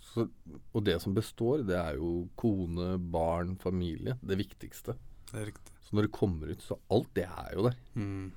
Så, 0.00 0.26
og 0.72 0.84
det 0.86 0.96
som 1.02 1.14
består, 1.14 1.62
det 1.68 1.76
er 1.78 1.98
jo 2.00 2.28
kone, 2.40 2.94
barn, 3.12 3.54
familie. 3.60 4.16
Det 4.24 4.38
viktigste. 4.40 4.96
Det 5.30 5.38
er 5.38 5.50
riktig. 5.52 5.74
Så 5.84 5.96
når 5.96 6.06
det 6.06 6.14
kommer 6.16 6.50
ut, 6.50 6.62
så 6.64 6.78
alt 6.94 7.10
det 7.18 7.26
er 7.28 7.52
jo 7.56 7.66
der. 7.68 7.76
Mm. 7.94 8.30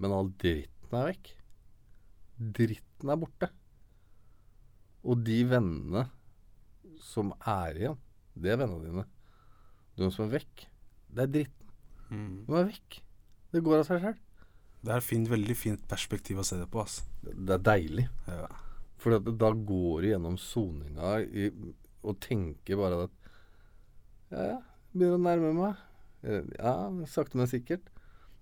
Men 0.00 0.16
all 0.16 0.30
dritten 0.40 0.96
er 0.96 1.10
vekk. 1.12 1.32
Dritten 2.60 3.12
er 3.12 3.20
borte. 3.20 3.50
Og 5.04 5.22
de 5.24 5.38
vennene 5.48 6.06
som 7.00 7.32
er 7.48 7.78
igjen, 7.78 8.00
det 8.36 8.52
er 8.52 8.60
vennene 8.60 8.88
dine. 8.88 9.06
De 9.96 10.08
som 10.12 10.26
er 10.26 10.38
vekk, 10.38 10.66
det 11.10 11.24
er 11.24 11.32
dritten. 11.36 11.76
Mm. 12.10 12.34
De 12.48 12.58
er 12.58 12.68
vekk. 12.72 12.98
Det 13.50 13.62
går 13.66 13.80
av 13.80 13.88
seg 13.88 14.02
sjøl. 14.04 14.18
Det 14.80 14.92
er 14.94 15.04
et 15.04 15.30
veldig 15.34 15.56
fint 15.58 15.82
perspektiv 15.88 16.40
å 16.40 16.46
se 16.46 16.56
det 16.60 16.68
på. 16.72 16.80
ass. 16.80 17.02
Det 17.20 17.56
er 17.56 17.64
deilig. 17.64 18.06
Ja. 18.28 18.48
For 19.00 19.16
da 19.18 19.50
går 19.56 20.02
du 20.04 20.08
gjennom 20.10 20.36
soninga 20.40 21.14
og 22.04 22.18
tenker 22.20 22.80
bare 22.80 23.04
at 23.06 23.16
Ja, 24.30 24.42
ja, 24.44 24.58
begynner 24.92 25.16
å 25.16 25.24
nærme 25.24 25.52
meg. 25.56 25.80
Ja, 26.58 26.74
sakte, 27.08 27.40
men 27.40 27.48
sikkert. 27.50 27.88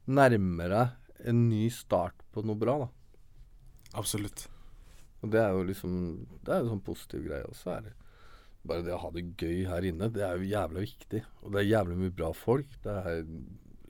Nærmer 0.09 0.75
deg 0.75 1.29
en 1.31 1.47
ny 1.49 1.68
start 1.73 2.18
på 2.35 2.42
noe 2.47 2.59
bra, 2.59 2.75
da. 2.83 2.88
Absolutt. 3.99 4.47
Og 5.23 5.33
det 5.33 5.40
er 5.42 5.55
jo 5.57 5.64
liksom 5.66 5.94
Det 6.44 6.53
er 6.55 6.61
jo 6.62 6.75
sånn 6.75 6.85
positiv 6.85 7.25
greie. 7.27 7.47
også. 7.49 7.71
er 7.77 7.88
det 7.88 7.94
bare 8.68 8.85
det 8.85 8.92
å 8.92 9.01
ha 9.01 9.11
det 9.14 9.23
gøy 9.38 9.64
her 9.71 9.87
inne, 9.87 10.11
det 10.12 10.23
er 10.27 10.37
jo 10.37 10.51
jævla 10.51 10.83
viktig. 10.83 11.23
Og 11.42 11.55
det 11.55 11.61
er 11.62 11.71
jævlig 11.71 11.97
mye 12.03 12.14
bra 12.18 12.33
folk. 12.37 12.75
Det 12.85 12.94
er 13.01 13.23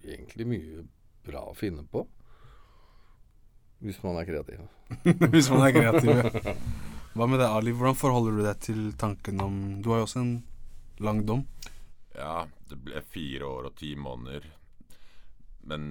egentlig 0.05 0.47
mye 0.47 0.85
bra 1.27 1.43
å 1.49 1.57
finne 1.57 1.83
på. 1.89 2.05
Hvis 3.85 4.01
man 4.03 4.19
er 4.19 4.27
kreativ. 4.27 4.65
Hvis 5.33 5.51
man 5.53 5.67
er 5.69 5.75
kreativ, 5.77 6.55
Hva 7.15 7.27
med 7.27 7.41
deg, 7.41 7.49
Ali? 7.49 7.73
Hvordan 7.75 7.99
forholder 7.99 8.37
du 8.37 8.43
deg 8.47 8.61
til 8.63 8.83
tanken 8.99 9.41
om 9.43 9.55
Du 9.83 9.91
har 9.93 10.03
jo 10.03 10.09
også 10.09 10.23
en 10.23 10.35
lang 11.03 11.23
dom. 11.27 11.45
Ja, 12.15 12.45
det 12.71 12.79
ble 12.83 13.03
fire 13.07 13.47
år 13.47 13.71
og 13.71 13.77
ti 13.79 13.95
måneder. 13.99 14.47
Men 15.71 15.89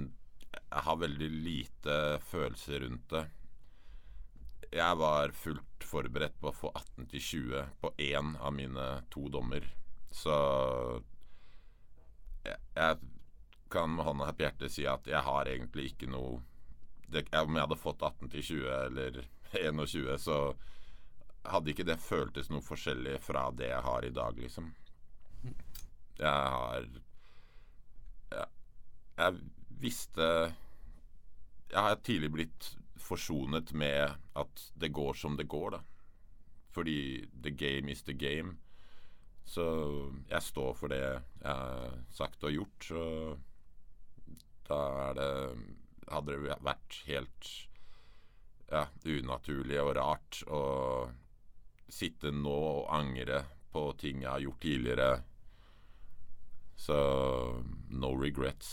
jeg 0.57 0.83
har 0.87 0.99
veldig 0.99 1.29
lite 1.31 1.97
følelser 2.27 2.83
rundt 2.83 3.11
det 3.13 3.25
jeg 4.71 4.97
var 4.99 5.31
fullt 5.31 5.85
forberedt 5.87 6.39
på 6.41 6.51
å 6.51 6.55
få 6.55 6.71
18 6.75 7.07
til 7.13 7.23
20 7.23 7.67
på 7.81 7.91
én 8.03 8.33
av 8.35 8.53
mine 8.55 8.87
to 9.13 9.27
dommer. 9.31 9.63
Så 10.11 10.33
jeg, 12.43 12.57
jeg 12.75 12.97
kan 13.71 13.95
med 13.95 14.07
hånda 14.07 14.31
på 14.33 14.45
hjertet 14.45 14.73
si 14.73 14.87
at 14.87 15.07
jeg 15.07 15.23
har 15.23 15.49
egentlig 15.51 15.91
ikke 15.93 16.11
noe 16.11 16.41
det, 17.07 17.27
Om 17.33 17.55
jeg 17.55 17.63
hadde 17.63 17.79
fått 17.79 18.03
18 18.03 18.31
til 18.33 18.43
20 18.43 18.71
eller 18.77 19.19
21, 19.53 20.17
så 20.19 20.37
hadde 21.47 21.71
ikke 21.71 21.87
det 21.87 21.99
føltes 22.03 22.49
noe 22.51 22.65
forskjellig 22.65 23.17
fra 23.23 23.47
det 23.55 23.69
jeg 23.71 23.83
har 23.85 24.05
i 24.05 24.13
dag, 24.15 24.39
liksom. 24.43 24.71
Jeg 26.17 26.31
har 26.31 26.87
Jeg, 28.31 28.47
jeg 29.17 29.35
visste 29.81 30.27
Jeg 31.71 31.83
har 31.85 31.99
tidlig 32.03 32.31
blitt 32.33 32.71
forsonet 32.97 33.71
med 33.73 34.17
at 34.35 34.63
det 34.75 34.89
går 34.91 35.13
som 35.15 35.37
det 35.37 35.47
går, 35.47 35.77
da. 35.77 35.79
Fordi 36.75 37.27
the 37.43 37.51
game 37.51 37.91
is 37.91 38.03
the 38.03 38.13
game. 38.13 38.57
Så 39.45 39.63
jeg 40.29 40.43
står 40.43 40.73
for 40.75 40.91
det 40.91 40.99
jeg 40.99 41.21
har 41.45 41.93
sagt 42.11 42.43
og 42.43 42.51
gjort. 42.51 42.87
Så 42.89 43.03
da 44.67 44.79
er 45.07 45.13
det 45.15 45.31
Hadde 46.07 46.37
det 46.37 46.57
vært 46.63 46.99
helt 47.07 47.49
ja, 48.71 48.85
unaturlig 49.05 49.79
og 49.83 49.93
rart 49.97 50.41
å 50.51 50.61
sitte 51.87 52.31
nå 52.35 52.53
og 52.53 52.87
angre 52.95 53.43
på 53.71 53.89
ting 53.99 54.23
jeg 54.23 54.31
har 54.31 54.43
gjort 54.43 54.61
tidligere. 54.63 55.09
Så 56.77 56.97
no 57.89 58.13
regrets. 58.19 58.71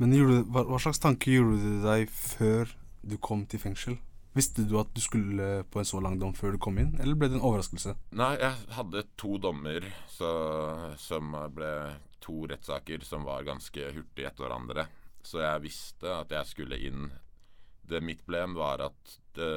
Men 0.00 0.14
hva, 0.48 0.64
hva 0.64 0.78
slags 0.80 1.00
tanke 1.02 1.32
gjorde 1.34 1.58
du 1.60 1.82
deg 1.84 2.08
før 2.10 2.70
du 3.04 3.16
kom 3.20 3.44
til 3.48 3.60
fengsel? 3.62 3.98
Visste 4.36 4.62
du 4.62 4.76
at 4.78 4.92
du 4.94 5.00
skulle 5.02 5.64
på 5.66 5.80
en 5.80 5.88
så 5.88 5.98
lang 6.02 6.16
dom 6.20 6.32
før 6.38 6.54
du 6.54 6.60
kom 6.62 6.78
inn, 6.78 6.92
eller 7.02 7.18
ble 7.18 7.28
det 7.32 7.40
en 7.40 7.46
overraskelse? 7.48 7.96
Nei, 8.14 8.30
jeg 8.38 8.76
hadde 8.76 9.02
to 9.18 9.40
dommer 9.42 9.88
så, 10.08 10.30
som 11.02 11.34
ble 11.54 11.72
to 12.22 12.44
rettssaker 12.52 13.02
som 13.06 13.26
var 13.26 13.46
ganske 13.48 13.90
hurtige 13.90 14.30
etter 14.30 14.46
hverandre. 14.46 14.86
Så 15.22 15.42
jeg 15.42 15.64
visste 15.66 16.12
at 16.22 16.32
jeg 16.32 16.48
skulle 16.48 16.78
inn. 16.80 17.10
Det 17.90 18.02
mitt 18.04 18.22
problem 18.24 18.54
var 18.58 18.82
at 18.86 19.16
det, 19.36 19.50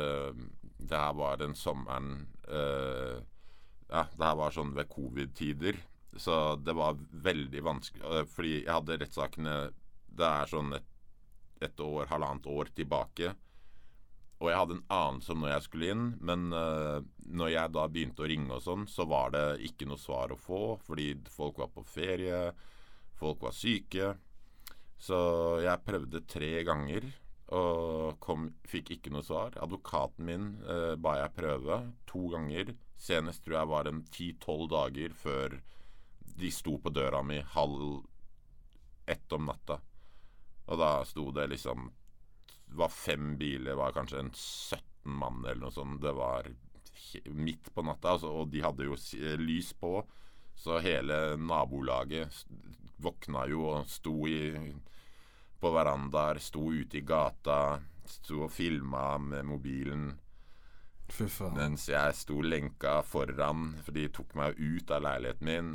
det 0.78 0.98
her 0.98 1.14
var 1.18 1.40
den 1.42 1.56
sommeren 1.58 2.28
uh, 2.50 3.22
Ja, 3.90 4.08
det 4.10 4.26
her 4.26 4.38
var 4.40 4.54
sånn 4.56 4.74
ved 4.76 4.90
covid-tider. 4.90 5.78
Så 6.18 6.56
det 6.62 6.76
var 6.78 7.00
veldig 7.26 7.62
vanskelig 7.66 8.28
Fordi 8.30 8.52
jeg 8.60 8.70
hadde 8.70 9.00
rettssakene 9.02 9.54
Det 10.14 10.28
er 10.28 10.52
sånn 10.52 10.76
et 10.78 10.86
et 11.64 11.80
år, 11.80 12.08
halvannet 12.12 12.48
år 12.50 12.72
tilbake. 12.76 13.34
Og 14.42 14.50
jeg 14.50 14.60
hadde 14.60 14.76
en 14.76 14.86
anelse 14.92 15.32
om 15.32 15.44
når 15.44 15.54
jeg 15.54 15.66
skulle 15.68 15.92
inn, 15.94 16.06
men 16.28 16.50
uh, 16.52 17.00
når 17.32 17.54
jeg 17.54 17.74
da 17.78 17.86
begynte 17.88 18.26
å 18.26 18.30
ringe 18.30 18.58
og 18.58 18.64
sånn, 18.66 18.86
så 18.92 19.06
var 19.08 19.32
det 19.36 19.46
ikke 19.70 19.88
noe 19.88 20.02
svar 20.02 20.34
å 20.34 20.40
få, 20.40 20.64
fordi 20.84 21.14
folk 21.32 21.62
var 21.64 21.72
på 21.72 21.86
ferie, 21.88 22.42
folk 23.20 23.46
var 23.46 23.56
syke. 23.56 24.14
Så 25.04 25.18
jeg 25.64 25.84
prøvde 25.84 26.24
tre 26.32 26.54
ganger 26.64 27.10
og 27.54 28.16
kom, 28.24 28.48
fikk 28.70 28.94
ikke 28.96 29.12
noe 29.14 29.26
svar. 29.26 29.58
Advokaten 29.62 30.26
min 30.30 30.46
eh, 30.64 30.94
ba 30.96 31.18
jeg 31.20 31.36
prøve 31.36 31.80
to 32.10 32.30
ganger. 32.32 32.72
Senest 32.96 33.44
tror 33.44 33.60
jeg 33.60 33.72
var 33.74 33.90
en 33.90 34.04
ti-tolv 34.16 34.70
dager 34.72 35.16
før 35.18 35.60
de 36.40 36.50
sto 36.52 36.78
på 36.82 36.94
døra 36.96 37.20
mi 37.26 37.42
halv 37.54 38.06
ett 39.12 39.36
om 39.36 39.50
natta. 39.52 39.82
Og 40.72 40.80
da 40.80 40.94
sto 41.06 41.28
det 41.36 41.50
liksom 41.52 41.92
var 42.74 42.90
fem 42.90 43.36
biler, 43.38 43.76
var 43.76 43.94
kanskje 43.94 44.24
en 44.24 44.32
17 44.34 45.12
mann 45.20 45.44
eller 45.44 45.66
noe 45.66 45.76
sånt. 45.76 46.00
Det 46.02 46.14
var 46.16 46.48
midt 47.36 47.70
på 47.76 47.84
natta, 47.86 48.16
altså, 48.16 48.32
og 48.32 48.50
de 48.54 48.64
hadde 48.64 48.88
jo 48.88 48.98
lys 49.44 49.74
på. 49.78 49.98
Så 50.56 50.80
hele 50.86 51.36
nabolaget 51.38 52.46
våkna 53.04 53.46
jo 53.52 53.68
og 53.72 53.88
sto 53.92 54.16
i, 54.30 54.74
på 55.60 55.72
verandaer, 55.76 56.42
sto 56.44 56.70
ute 56.72 57.00
i 57.00 57.06
gata, 57.08 57.80
sto 58.08 58.46
og 58.48 58.52
filma 58.52 59.18
med 59.22 59.48
mobilen. 59.48 60.12
Fy 61.14 61.28
faen. 61.30 61.58
Mens 61.58 61.90
jeg 61.92 62.16
sto 62.18 62.40
lenka 62.42 63.02
foran, 63.06 63.74
for 63.84 63.96
de 63.96 64.08
tok 64.16 64.34
meg 64.40 64.58
ut 64.58 64.94
av 64.96 65.04
leiligheten 65.04 65.50
min. 65.50 65.74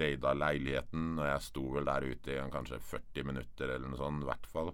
Reida 0.00 0.32
leiligheten, 0.34 1.12
og 1.18 1.28
jeg 1.28 1.44
sto 1.48 1.66
vel 1.76 1.90
der 1.90 2.08
ute 2.08 2.34
i 2.34 2.40
kanskje 2.52 2.80
40 2.80 3.28
minutter 3.28 3.76
eller 3.76 3.92
noe 3.92 4.00
sånt, 4.00 4.24
i 4.24 4.30
hvert 4.32 4.50
fall. 4.50 4.72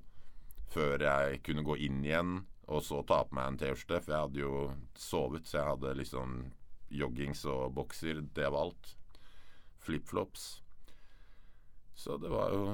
Før 0.70 1.03
jeg 1.03 1.42
kunne 1.44 1.66
gå 1.66 1.76
inn 1.88 2.00
igjen 2.07 2.38
og 2.70 2.85
så 2.87 3.03
ta 3.03 3.24
på 3.26 3.35
meg 3.35 3.48
en 3.50 3.59
T-skjorte, 3.59 3.98
for 4.05 4.14
jeg 4.14 4.24
hadde 4.24 4.42
jo 4.44 4.57
sovet, 4.94 5.46
så 5.48 5.59
jeg 5.59 5.68
hadde 5.72 5.94
liksom 5.98 6.35
joggings 7.00 7.42
og 7.50 7.72
bokser. 7.74 8.20
Det 8.35 8.46
var 8.46 8.68
alt. 8.68 8.92
Flipflops. 9.83 10.61
Så 12.01 12.17
det 12.17 12.33
var 12.33 12.55
jo 12.55 12.65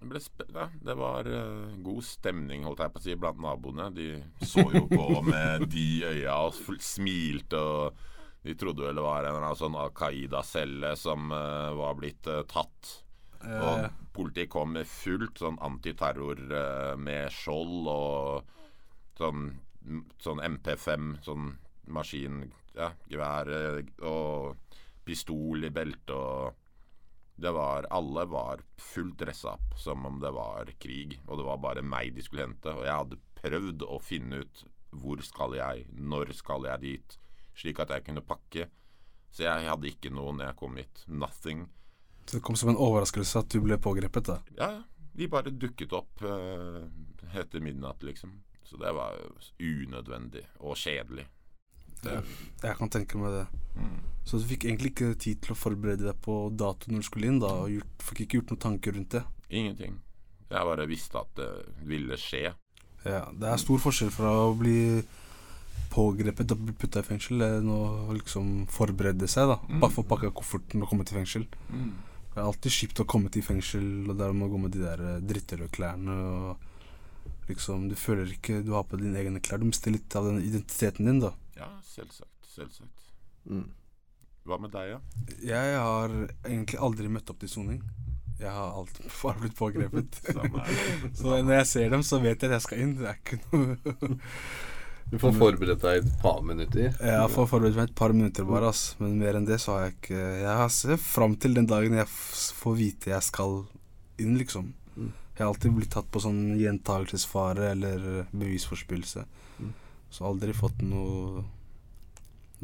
det 0.00 0.20
ja, 0.54 0.68
det 0.82 0.94
var 0.98 1.28
uh, 1.28 1.76
god 1.84 2.04
stemning, 2.04 2.64
holdt 2.66 2.80
jeg 2.82 2.92
på 2.94 3.00
å 3.00 3.04
si, 3.04 3.16
blant 3.20 3.40
naboene. 3.42 3.90
De 3.94 4.08
så 4.44 4.64
jo 4.74 4.86
på 4.90 5.20
med 5.26 5.66
de 5.72 5.86
øya 6.08 6.36
og 6.48 6.56
smilte, 6.82 7.60
og 7.60 8.00
de 8.46 8.56
trodde 8.58 8.82
vel 8.86 8.98
det 8.98 9.04
var 9.04 9.20
en 9.22 9.30
eller 9.30 9.44
annen 9.44 9.60
sånn 9.60 9.78
Al 9.78 9.92
Qaida-celle 9.96 10.94
som 10.98 11.30
uh, 11.30 11.76
var 11.78 11.96
blitt 12.00 12.28
uh, 12.30 12.42
tatt. 12.50 12.96
Og 13.46 13.84
politiet 14.16 14.50
kom 14.50 14.72
med 14.74 14.88
fullt 14.88 15.38
sånn 15.38 15.58
antiterror 15.62 16.40
med 16.98 17.28
skjold 17.30 17.90
og 17.92 18.48
sånn, 19.20 19.50
sånn 20.18 20.40
MP5, 20.42 21.10
sånn 21.22 21.52
maskingevær 21.94 23.52
ja, 23.52 23.84
og 24.08 24.80
pistol 25.06 25.68
i 25.68 25.70
beltet 25.70 26.16
og 26.16 26.56
det 27.36 27.52
var 27.52 27.86
Alle 27.90 28.24
var 28.24 28.62
fullt 28.80 29.18
dressa 29.18 29.52
opp 29.56 29.76
som 29.78 30.06
om 30.06 30.20
det 30.20 30.30
var 30.32 30.70
krig, 30.80 31.18
og 31.26 31.38
det 31.38 31.44
var 31.44 31.60
bare 31.60 31.84
meg 31.84 32.14
de 32.16 32.24
skulle 32.24 32.46
hente. 32.46 32.72
Og 32.72 32.86
jeg 32.86 32.96
hadde 32.96 33.20
prøvd 33.42 33.84
å 33.84 34.00
finne 34.00 34.40
ut 34.44 34.64
hvor 34.96 35.20
skal 35.24 35.56
jeg, 35.58 35.84
når 35.92 36.32
skal 36.36 36.64
jeg 36.70 36.84
dit, 36.84 37.18
slik 37.56 37.80
at 37.84 37.92
jeg 37.92 38.06
kunne 38.06 38.24
pakke. 38.24 38.70
Så 39.28 39.44
jeg 39.44 39.68
hadde 39.68 39.90
ikke 39.90 40.12
noe 40.14 40.32
når 40.32 40.50
jeg 40.50 40.58
kom 40.62 40.80
hit. 40.80 41.04
Nothing. 41.06 41.66
Så 42.24 42.38
det 42.38 42.44
kom 42.46 42.56
som 42.56 42.72
en 42.72 42.80
overraskelse 42.80 43.44
at 43.44 43.52
du 43.52 43.60
ble 43.60 43.76
pågrepet, 43.78 44.30
da? 44.32 44.40
Ja, 44.56 44.70
de 45.16 45.28
bare 45.30 45.52
dukket 45.52 45.92
opp 45.96 46.24
uh, 46.24 46.86
etter 47.36 47.60
midnatt, 47.60 48.02
liksom. 48.06 48.32
Så 48.66 48.80
det 48.80 48.90
var 48.96 49.20
unødvendig 49.60 50.42
og 50.58 50.80
kjedelig. 50.80 51.28
Det. 52.02 52.20
Jeg 52.62 52.78
kan 52.78 52.92
tenke 52.92 53.20
meg 53.20 53.34
det. 53.34 53.46
Mm. 53.76 53.96
Så 54.26 54.40
du 54.40 54.48
fikk 54.48 54.66
egentlig 54.66 54.92
ikke 54.94 55.12
tid 55.22 55.42
til 55.44 55.54
å 55.54 55.58
forberede 55.58 56.08
deg 56.08 56.18
på 56.24 56.38
dato 56.50 56.90
når 56.90 57.04
du 57.04 57.08
skulle 57.08 57.30
inn, 57.30 57.38
da, 57.42 57.52
og 57.62 57.70
gjort, 57.70 58.06
fikk 58.08 58.24
ikke 58.24 58.40
gjort 58.40 58.52
noen 58.52 58.64
tanker 58.64 58.96
rundt 58.96 59.14
det? 59.14 59.22
Ingenting. 59.50 60.00
Jeg 60.50 60.70
bare 60.70 60.86
visste 60.90 61.20
at 61.20 61.30
det 61.38 61.50
ville 61.86 62.18
skje. 62.18 62.50
Ja, 63.06 63.22
det 63.30 63.48
er 63.50 63.62
stor 63.62 63.78
forskjell 63.82 64.10
fra 64.14 64.32
å 64.48 64.50
bli 64.58 64.80
pågrepet 65.92 66.52
og 66.52 66.64
bli 66.66 66.74
putta 66.76 67.02
i 67.02 67.06
fengsel 67.06 67.44
enn 67.46 67.70
å 67.70 67.80
liksom 68.16 68.66
forberede 68.72 69.28
seg, 69.30 69.52
da. 69.52 69.60
Mm. 69.68 69.80
Bare 69.84 69.94
få 69.94 70.04
pakka 70.10 70.32
kofferten 70.34 70.82
og 70.82 70.90
komme 70.90 71.06
til 71.06 71.20
fengsel. 71.20 71.46
Mm. 71.70 71.92
Det 72.34 72.42
er 72.42 72.48
alltid 72.50 72.74
kjipt 72.74 73.00
å 73.00 73.08
komme 73.08 73.30
til 73.32 73.46
fengsel, 73.46 73.86
og 74.10 74.18
der 74.18 74.34
må 74.36 74.50
gå 74.52 74.58
med 74.60 74.74
de 74.74 74.82
der 74.82 75.00
eh, 75.00 75.22
drittrøde 75.24 75.70
klærne 75.72 76.16
og 76.26 76.72
liksom 77.46 77.84
Du 77.86 77.94
føler 77.94 78.26
ikke 78.34 78.58
du 78.66 78.72
har 78.74 78.82
på 78.90 78.98
dine 78.98 79.20
egne 79.20 79.38
klær. 79.38 79.60
Du 79.62 79.68
mister 79.68 79.92
litt 79.94 80.14
av 80.18 80.26
den 80.26 80.40
identiteten 80.42 81.06
din, 81.06 81.20
da. 81.22 81.30
Ja, 81.56 81.72
selvsagt. 81.84 82.48
Selvsagt. 82.52 83.10
Mm. 83.48 83.68
Hva 84.46 84.58
med 84.62 84.72
deg, 84.74 84.92
ja? 84.94 84.98
Jeg 85.42 85.78
har 85.80 86.12
egentlig 86.44 86.78
aldri 86.82 87.08
møtt 87.10 87.30
opp 87.32 87.40
til 87.42 87.50
soning. 87.50 87.80
Jeg 88.38 88.52
har 88.52 88.76
alltid 88.76 89.10
bare 89.22 89.42
blitt 89.42 89.58
pågrepet. 89.58 90.20
så 91.18 91.40
når 91.40 91.60
jeg 91.60 91.68
ser 91.72 91.92
dem, 91.96 92.04
så 92.06 92.20
vet 92.22 92.42
jeg 92.42 92.50
at 92.50 92.58
jeg 92.58 92.66
skal 92.66 92.82
inn. 92.84 92.96
Det 93.00 93.10
er 93.10 93.20
ikke 93.20 93.40
noe 93.50 94.26
Du 95.06 95.20
får 95.22 95.36
forberedt 95.38 95.84
deg 95.84 96.00
et 96.02 96.16
par 96.22 96.40
minutter? 96.44 96.90
Jeg 96.90 97.32
får 97.32 97.48
forberedt 97.52 97.78
meg 97.78 97.90
et 97.90 97.98
par 97.98 98.14
minutter 98.14 98.46
bare, 98.48 98.72
ass. 98.74 98.96
Men 99.00 99.16
mer 99.20 99.38
enn 99.38 99.48
det 99.48 99.60
så 99.62 99.76
har 99.76 99.86
jeg 99.86 99.96
ikke 100.00 100.24
Jeg 100.42 100.74
ser 100.74 101.00
fram 101.00 101.36
til 101.40 101.56
den 101.56 101.68
dagen 101.70 101.96
jeg 101.96 102.10
får 102.10 102.76
vite 102.78 103.14
jeg 103.14 103.26
skal 103.26 103.62
inn, 104.22 104.36
liksom. 104.40 104.72
Mm. 104.96 105.12
Jeg 105.36 105.44
har 105.44 105.52
alltid 105.52 105.74
blitt 105.76 105.92
tatt 105.92 106.08
på 106.10 106.22
sånn 106.24 106.56
gjentagelsesfare 106.58 107.72
eller 107.74 108.06
bevisforspillelse. 108.32 109.26
Så 110.16 110.24
aldri 110.24 110.54
fått 110.56 110.80
noe 110.80 111.42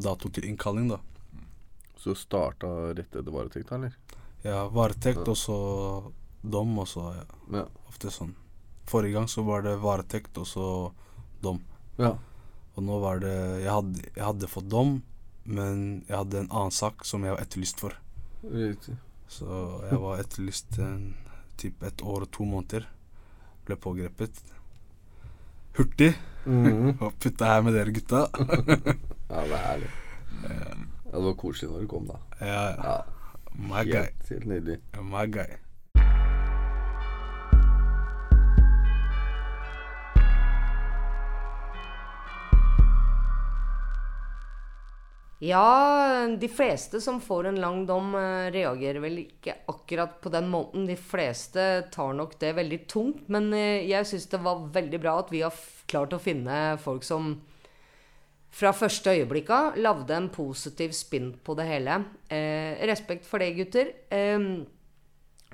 dato 0.01 0.31
til 0.33 0.47
innkalling, 0.49 0.89
da. 0.89 1.03
Så 2.01 2.15
starta 2.17 2.67
rett 2.97 3.13
etter 3.13 3.29
varetekt, 3.29 3.75
eller? 3.77 3.93
Ja, 4.41 4.63
varetekt 4.73 5.29
og 5.29 5.37
så 5.37 5.59
dom, 6.41 6.73
og 6.81 6.89
så 6.89 7.11
ja. 7.13 7.27
ja. 7.59 7.67
Ofte 7.93 8.09
sånn. 8.15 8.33
Forrige 8.89 9.19
gang 9.19 9.29
så 9.29 9.45
var 9.45 9.67
det 9.67 9.77
varetekt 9.83 10.41
og 10.41 10.49
så 10.49 10.67
dom. 11.45 11.61
Ja. 12.01 12.15
Og 12.73 12.87
nå 12.89 12.97
var 13.05 13.21
det 13.21 13.35
jeg 13.35 13.69
hadde, 13.69 14.07
jeg 14.09 14.25
hadde, 14.25 14.51
fått 14.51 14.73
dom, 14.73 14.97
men 15.45 15.85
jeg 16.09 16.17
hadde 16.17 16.41
en 16.41 16.51
annen 16.51 16.73
sak 16.73 17.05
som 17.05 17.27
jeg 17.27 17.37
var 17.37 17.45
etterlyst 17.45 17.85
for. 17.85 17.99
Riktig. 18.49 18.97
Så 19.29 19.61
jeg 19.91 20.01
var 20.01 20.25
etterlyst 20.25 20.81
en, 20.81 21.13
typ 21.61 21.85
et 21.85 22.01
år 22.01 22.25
og 22.25 22.33
to 22.33 22.49
måneder. 22.49 22.89
Ble 23.69 23.77
pågrepet. 23.77 24.41
Hurtig. 25.79 26.13
Mm. 26.43 26.97
og 26.99 27.13
Putte 27.23 27.47
her 27.47 27.61
med 27.63 27.77
dere 27.77 27.93
gutta. 27.95 28.25
ja, 29.31 29.43
det 29.47 29.53
er 29.55 29.61
herlig. 29.63 29.91
Ja. 30.43 30.57
Ja, 31.13 31.13
det 31.13 31.21
var 31.29 31.37
koselig 31.39 31.69
når 31.71 31.85
du 31.85 31.87
kom, 31.93 32.09
da. 32.11 32.17
Ja, 32.41 32.65
ja. 32.83 32.95
My 33.55 33.85
guy. 33.87 34.09
Helt 34.31 34.47
nydelig. 34.51 34.79
My 35.07 35.23
guy. 35.31 35.55
Ja, 45.43 46.27
de 46.39 46.49
fleste 46.49 47.01
som 47.03 47.17
får 47.21 47.49
en 47.51 47.61
lang 47.61 47.81
dom, 47.87 48.15
eh, 48.15 48.51
reagerer 48.55 49.01
vel 49.03 49.17
ikke 49.25 49.57
akkurat 49.67 50.21
på 50.23 50.31
den 50.31 50.47
måten. 50.49 50.87
De 50.87 50.95
fleste 50.95 51.91
tar 51.91 52.13
nok 52.15 52.37
det 52.39 52.53
veldig 52.55 52.87
tungt. 52.87 53.25
Men 53.27 53.49
eh, 53.53 53.83
jeg 53.91 54.07
syns 54.07 54.29
det 54.31 54.39
var 54.45 54.69
veldig 54.71 55.01
bra 55.03 55.17
at 55.19 55.33
vi 55.35 55.41
har 55.43 55.57
klart 55.91 56.15
å 56.15 56.21
finne 56.23 56.79
folk 56.79 57.03
som 57.03 57.41
fra 58.53 58.71
første 58.77 59.17
øyeblikk 59.17 59.51
av 59.51 59.81
lagde 59.81 60.15
en 60.15 60.29
positiv 60.31 60.95
spinn 60.95 61.33
på 61.43 61.57
det 61.59 61.67
hele. 61.67 61.97
Eh, 62.31 62.79
respekt 62.87 63.27
for 63.27 63.43
det, 63.43 63.57
gutter. 63.57 63.91
Eh, 64.15 64.47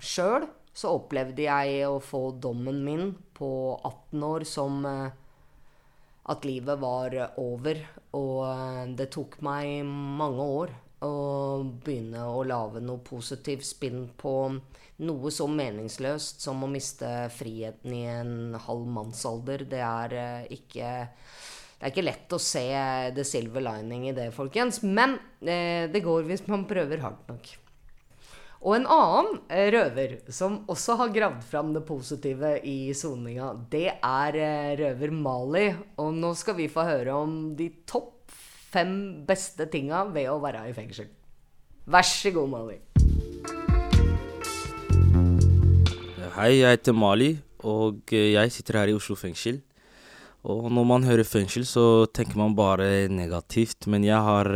Sjøl 0.04 0.44
så 0.76 0.92
opplevde 0.98 1.46
jeg 1.46 1.88
å 1.88 1.96
få 1.96 2.26
dommen 2.36 2.84
min 2.84 3.14
på 3.32 3.48
18 3.78 4.28
år 4.34 4.44
som 4.44 4.84
eh, 4.84 5.16
at 6.28 6.44
livet 6.44 6.76
var 6.84 7.16
over. 7.40 7.80
Og 8.16 8.44
eh, 8.48 8.84
det 8.98 9.10
tok 9.14 9.38
meg 9.44 9.84
mange 9.84 10.48
år 10.62 10.74
å 11.04 11.12
begynne 11.84 12.24
å 12.26 12.42
lage 12.46 12.82
noe 12.82 13.02
positivt 13.06 13.66
spinn 13.66 14.08
på 14.18 14.32
noe 14.98 15.30
så 15.30 15.46
meningsløst 15.46 16.42
som 16.42 16.64
å 16.64 16.70
miste 16.70 17.28
friheten 17.30 17.94
i 17.94 18.02
en 18.10 18.56
halv 18.64 18.88
mannsalder. 18.96 19.68
Det 19.70 19.84
er 19.84 20.18
eh, 20.18 20.50
ikke 20.58 20.90
det 21.78 21.86
er 21.86 21.92
ikke 21.92 22.08
lett 22.08 22.32
å 22.34 22.40
se 22.42 22.64
the 23.14 23.22
silver 23.22 23.62
lining 23.62 24.08
i 24.08 24.14
det, 24.16 24.32
folkens. 24.34 24.80
Men 24.82 25.14
eh, 25.38 25.86
det 25.86 26.02
går 26.02 26.26
hvis 26.26 26.42
man 26.50 26.66
prøver 26.66 27.04
hardt 27.04 27.30
nok. 27.30 27.52
Og 28.58 28.74
en 28.74 28.88
annen 28.90 29.36
eh, 29.54 29.68
røver 29.70 30.16
som 30.34 30.64
også 30.66 30.96
har 30.98 31.12
gravd 31.14 31.44
fram 31.46 31.68
det 31.76 31.84
positive 31.86 32.56
i 32.66 32.90
soninga, 32.90 33.52
det 33.70 33.86
er 33.94 34.38
eh, 34.42 34.72
røver 34.80 35.12
Mali. 35.14 35.68
Og 36.02 36.10
nå 36.16 36.32
skal 36.34 36.56
vi 36.58 36.66
få 36.72 36.82
høre 36.88 37.14
om 37.14 37.36
de 37.58 37.68
topp 37.86 38.34
fem 38.72 39.22
beste 39.28 39.68
tinga 39.70 40.02
ved 40.10 40.26
å 40.32 40.40
være 40.42 40.64
i 40.66 40.74
fengsel. 40.74 41.06
Vær 41.86 42.08
så 42.08 42.32
god, 42.34 42.50
Mali. 42.50 42.80
Hei, 46.34 46.50
jeg 46.58 46.74
heter 46.80 46.98
Mali, 46.98 47.30
og 47.62 48.10
eh, 48.10 48.32
jeg 48.34 48.56
sitter 48.56 48.80
her 48.80 48.90
i 48.90 48.98
Oslo 48.98 49.14
fengsel. 49.18 49.62
Og 50.50 50.66
når 50.66 50.90
man 50.96 51.06
hører 51.06 51.26
fengsel, 51.26 51.62
så 51.66 52.08
tenker 52.10 52.42
man 52.42 52.58
bare 52.58 53.06
negativt. 53.06 53.86
Men 53.90 54.02
jeg 54.06 54.18
har 54.18 54.48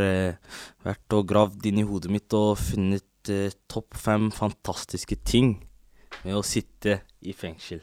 vært 0.86 1.16
og 1.18 1.26
gravd 1.28 1.66
inn 1.68 1.82
i 1.82 1.86
hodet 1.86 2.10
mitt 2.14 2.38
og 2.38 2.54
funnet 2.58 3.06
eh, 3.30 3.54
topp 3.70 3.94
fem 3.98 4.30
fantastiske 4.34 5.18
ting 5.22 5.54
med 6.24 6.36
å 6.38 6.42
sitte 6.46 7.02
i 7.22 7.34
fengsel. 7.36 7.82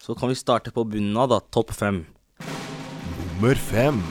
Så 0.00 0.16
kan 0.18 0.28
vi 0.28 0.36
starte 0.36 0.72
på 0.74 0.84
bunnen 0.84 1.16
av, 1.16 1.30
da. 1.32 1.40
Topp 1.40 1.72
fem. 1.72 2.02
Nummer 3.16 3.56
fem. 3.56 4.02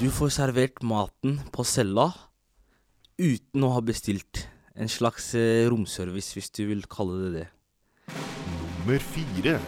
Du 0.00 0.10
får 0.12 0.34
servert 0.34 0.82
maten 0.82 1.38
på 1.54 1.64
cella 1.64 2.10
uten 3.16 3.64
å 3.64 3.72
ha 3.76 3.82
bestilt. 3.84 4.48
En 4.74 4.90
slags 4.90 5.30
uh, 5.38 5.68
romservice, 5.70 6.34
hvis 6.34 6.50
du 6.50 6.64
vil 6.66 6.82
kalle 6.90 7.20
det 7.22 7.30
det. 7.38 7.46
Nummer 8.50 8.98
fire. 9.00 9.58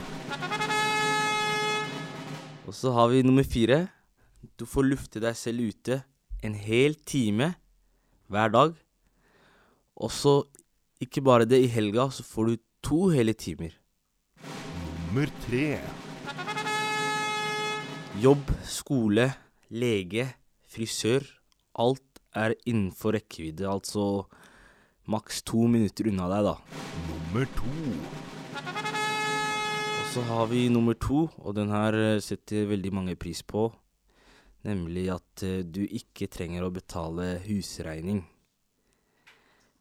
Og 2.67 2.75
så 2.75 2.91
har 2.97 3.13
vi 3.13 3.23
nummer 3.23 3.47
fire. 3.47 3.87
Du 4.59 4.67
får 4.67 4.91
lufte 4.91 5.23
deg 5.23 5.39
selv 5.39 5.71
ute 5.71 6.03
en 6.45 6.59
hel 6.59 6.99
time 7.07 7.55
hver 8.33 8.53
dag. 8.53 8.75
Og 9.97 10.13
så, 10.13 10.43
ikke 11.01 11.23
bare 11.25 11.47
det, 11.49 11.63
i 11.65 11.73
helga 11.73 12.09
så 12.13 12.25
får 12.27 12.51
du 12.51 12.57
to 12.85 13.01
hele 13.15 13.33
timer. 13.33 13.73
Nummer 15.07 15.31
tre. 15.47 15.79
Jobb, 18.21 18.51
skole, 18.65 19.31
lege, 19.71 20.29
frisør. 20.69 21.25
Alt 21.77 22.21
er 22.37 22.55
innenfor 22.69 23.17
rekkevidde, 23.17 23.69
altså 23.69 24.27
maks 25.09 25.43
to 25.47 25.67
minutter 25.71 26.09
unna 26.11 26.29
deg, 26.33 26.49
da. 26.49 26.55
Nummer 27.09 27.49
to. 27.57 27.73
Så 30.13 30.25
har 30.25 30.47
vi 30.49 30.67
nummer 30.73 30.97
to, 30.97 31.27
og 31.45 31.57
den 31.57 31.69
her 31.73 31.97
eh, 32.01 32.23
setter 32.25 32.69
veldig 32.71 32.93
mange 32.97 33.17
pris 33.21 33.43
på. 33.45 33.69
Nemlig 34.67 35.07
at 35.15 35.45
eh, 35.47 35.63
du 35.63 35.85
ikke 35.85 36.27
trenger 36.33 36.67
å 36.67 36.73
betale 36.75 37.37
husregning. 37.45 38.25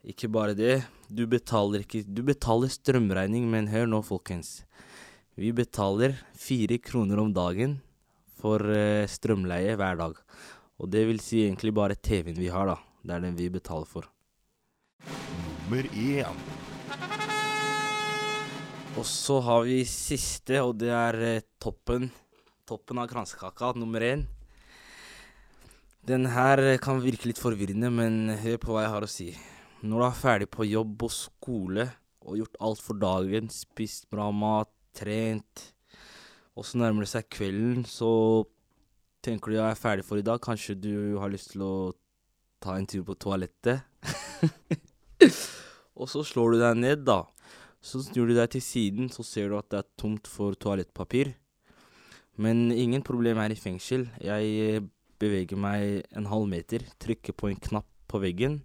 Ikke 0.06 0.30
bare 0.30 0.54
det, 0.54 0.84
du 1.10 1.24
betaler 1.26 1.82
ikke 1.82 2.04
Du 2.06 2.22
betaler 2.28 2.70
strømregning, 2.70 3.48
men 3.50 3.72
hør 3.72 3.90
nå, 3.90 4.04
folkens. 4.06 4.60
Vi 5.36 5.50
betaler 5.56 6.14
fire 6.38 6.78
kroner 6.78 7.24
om 7.24 7.32
dagen 7.34 7.80
for 8.38 8.62
eh, 8.70 9.08
strømleie 9.10 9.74
hver 9.80 9.98
dag. 10.04 10.20
Og 10.78 10.92
det 10.94 11.06
vil 11.10 11.24
si 11.24 11.42
egentlig 11.48 11.74
bare 11.74 11.98
TV-en 11.98 12.38
vi 12.38 12.52
har, 12.54 12.70
da. 12.70 12.78
Det 13.02 13.16
er 13.16 13.26
den 13.26 13.40
vi 13.40 13.50
betaler 13.50 13.90
for. 13.90 14.06
Nummer 15.66 15.90
én. 15.98 16.46
Og 18.96 19.04
så 19.10 19.42
har 19.44 19.66
vi 19.66 19.82
siste, 19.90 20.62
og 20.62 20.78
det 20.80 20.94
er 20.94 21.22
eh, 21.26 21.46
toppen. 21.58 22.12
Toppen 22.70 23.02
av 23.02 23.10
kransekaka, 23.10 23.74
nummer 23.82 24.06
én. 24.06 24.28
Den 26.06 26.28
her 26.30 26.60
kan 26.78 27.00
virke 27.02 27.32
litt 27.32 27.40
forvirrende, 27.42 27.90
men 27.90 28.36
hør 28.38 28.60
på 28.62 28.76
hva 28.76 28.84
jeg 28.84 28.92
har 28.94 29.06
å 29.08 29.10
si. 29.10 29.32
Når 29.82 29.98
du 29.98 30.06
er 30.06 30.20
ferdig 30.20 30.48
på 30.54 30.68
jobb 30.68 31.02
og 31.08 31.14
skole 31.14 31.86
og 32.22 32.38
gjort 32.38 32.60
alt 32.68 32.84
for 32.86 33.00
dagen, 33.02 33.50
spist 33.50 34.06
bra 34.14 34.28
mat, 34.30 34.70
trent, 34.94 35.64
og 36.54 36.68
så 36.70 36.78
nærmer 36.78 37.08
det 37.08 37.10
seg 37.10 37.26
kvelden, 37.34 37.82
så 37.90 38.12
tenker 39.26 39.50
du 39.50 39.58
jeg 39.58 39.66
er 39.66 39.82
ferdig 39.82 40.06
for 40.06 40.22
i 40.22 40.26
dag. 40.28 40.38
Kanskje 40.46 40.78
du 40.78 41.18
har 41.18 41.34
lyst 41.34 41.56
til 41.56 41.66
å 41.66 41.74
ta 42.62 42.78
en 42.78 42.86
tur 42.86 43.02
på 43.08 43.18
toalettet. 43.26 43.82
og 45.98 46.12
så 46.12 46.22
slår 46.22 46.54
du 46.54 46.62
deg 46.68 46.84
ned, 46.86 47.06
da. 47.10 47.24
Så 47.82 48.06
snur 48.06 48.30
du 48.30 48.38
deg 48.38 48.54
til 48.54 48.62
siden, 48.62 49.10
så 49.10 49.26
ser 49.26 49.50
du 49.50 49.58
at 49.58 49.74
det 49.74 49.82
er 49.82 49.94
tomt 49.98 50.30
for 50.30 50.54
toalettpapir. 50.54 51.34
Men 52.38 52.68
ingen 52.70 53.02
problem 53.06 53.42
er 53.42 53.54
i 53.54 53.58
fengsel. 53.58 54.06
Jeg 54.22 54.54
eh, 54.70 54.86
beveger 55.26 55.60
meg 55.60 56.06
en 56.16 56.30
halv 56.30 56.48
meter, 56.50 56.86
trykker 57.02 57.36
på 57.36 57.50
en 57.50 57.60
knapp 57.60 57.90
på 58.08 58.22
veggen. 58.22 58.62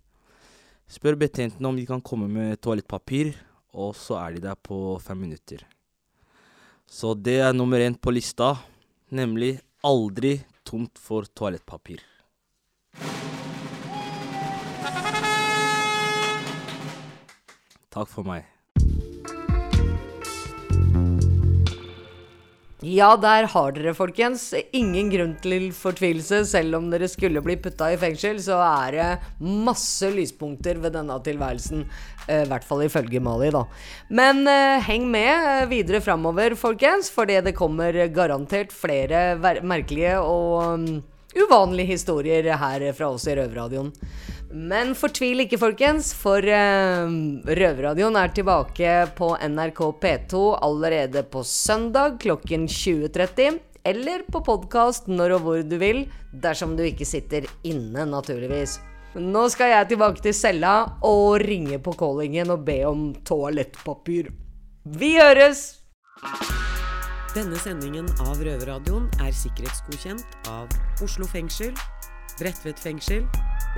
Spør 0.90 1.16
betjentene 1.18 1.70
om 1.70 1.77
de 1.79 1.87
kan 1.88 2.03
komme 2.05 2.29
med 2.31 2.61
toalettpapir, 2.62 3.33
og 3.75 3.94
så 3.96 4.18
er 4.20 4.37
de 4.37 4.44
der 4.49 4.59
på 4.59 4.99
fem 5.03 5.20
minutter. 5.25 5.64
Så 6.90 7.14
det 7.14 7.38
er 7.40 7.55
nummer 7.55 7.79
én 7.79 7.94
på 7.94 8.11
lista, 8.11 8.57
nemlig 9.14 9.61
aldri 9.87 10.40
tomt 10.66 10.99
for 10.99 11.27
toalettpapir. 11.31 12.03
Takk 17.90 18.11
for 18.11 18.27
meg. 18.27 18.46
Ja, 22.81 23.11
der 23.21 23.45
har 23.53 23.75
dere, 23.77 23.93
folkens. 23.93 24.55
Ingen 24.73 25.11
grunn 25.12 25.35
til 25.45 25.66
fortvilelse. 25.77 26.38
Selv 26.49 26.79
om 26.79 26.87
dere 26.88 27.11
skulle 27.12 27.43
bli 27.45 27.59
putta 27.61 27.90
i 27.93 27.99
fengsel, 28.01 28.38
så 28.40 28.57
er 28.64 28.97
det 28.97 29.09
masse 29.45 30.09
lyspunkter 30.14 30.81
ved 30.81 30.95
denne 30.97 31.19
tilværelsen. 31.21 31.85
Eh, 32.25 32.47
I 32.47 32.49
hvert 32.49 32.64
fall 32.64 32.87
ifølge 32.87 33.21
Mali, 33.21 33.51
da. 33.53 33.66
Men 34.09 34.47
eh, 34.49 34.81
heng 34.88 35.05
med 35.12 35.29
eh, 35.29 35.69
videre 35.69 36.01
framover, 36.01 36.57
folkens, 36.57 37.12
fordi 37.12 37.43
det 37.45 37.57
kommer 37.59 38.01
garantert 38.16 38.73
flere 38.73 39.37
merkelige 39.61 40.16
og 40.25 40.81
um, 40.81 40.88
uvanlige 41.37 41.93
historier 41.93 42.49
her 42.57 42.88
fra 42.97 43.12
oss 43.12 43.29
i 43.29 43.37
Røverradioen. 43.37 43.93
Men 44.50 44.96
fortvil 44.98 45.44
ikke, 45.44 45.60
folkens, 45.62 46.10
for 46.16 46.42
uh, 46.42 47.06
Røverradioen 47.46 48.16
er 48.18 48.32
tilbake 48.34 48.94
på 49.14 49.28
NRK 49.38 49.82
P2 50.02 50.40
allerede 50.58 51.22
på 51.30 51.44
søndag 51.46 52.16
klokken 52.22 52.66
20.30. 52.66 53.60
Eller 53.86 54.24
på 54.26 54.42
podkast 54.44 55.06
når 55.08 55.36
og 55.36 55.44
hvor 55.44 55.60
du 55.62 55.76
vil, 55.80 56.02
dersom 56.34 56.74
du 56.76 56.82
ikke 56.82 57.06
sitter 57.06 57.46
inne, 57.62 58.02
naturligvis. 58.10 58.80
Nå 59.14 59.46
skal 59.54 59.70
jeg 59.72 59.88
tilbake 59.92 60.22
til 60.22 60.34
cella 60.34 60.74
og 61.06 61.40
ringe 61.42 61.78
på 61.82 61.94
callingen 61.98 62.50
og 62.50 62.66
be 62.66 62.80
om 62.86 63.08
toalettpapir. 63.26 64.32
Vi 64.98 65.12
høres! 65.14 65.78
Denne 67.36 67.58
sendingen 67.62 68.10
av 68.26 68.42
Røverradioen 68.42 69.06
er 69.22 69.30
sikkerhetsgodkjent 69.30 70.50
av 70.50 70.66
Oslo 71.06 71.30
fengsel, 71.30 71.70
Bredtvet 72.40 72.82
fengsel 72.82 73.22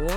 og 0.00 0.16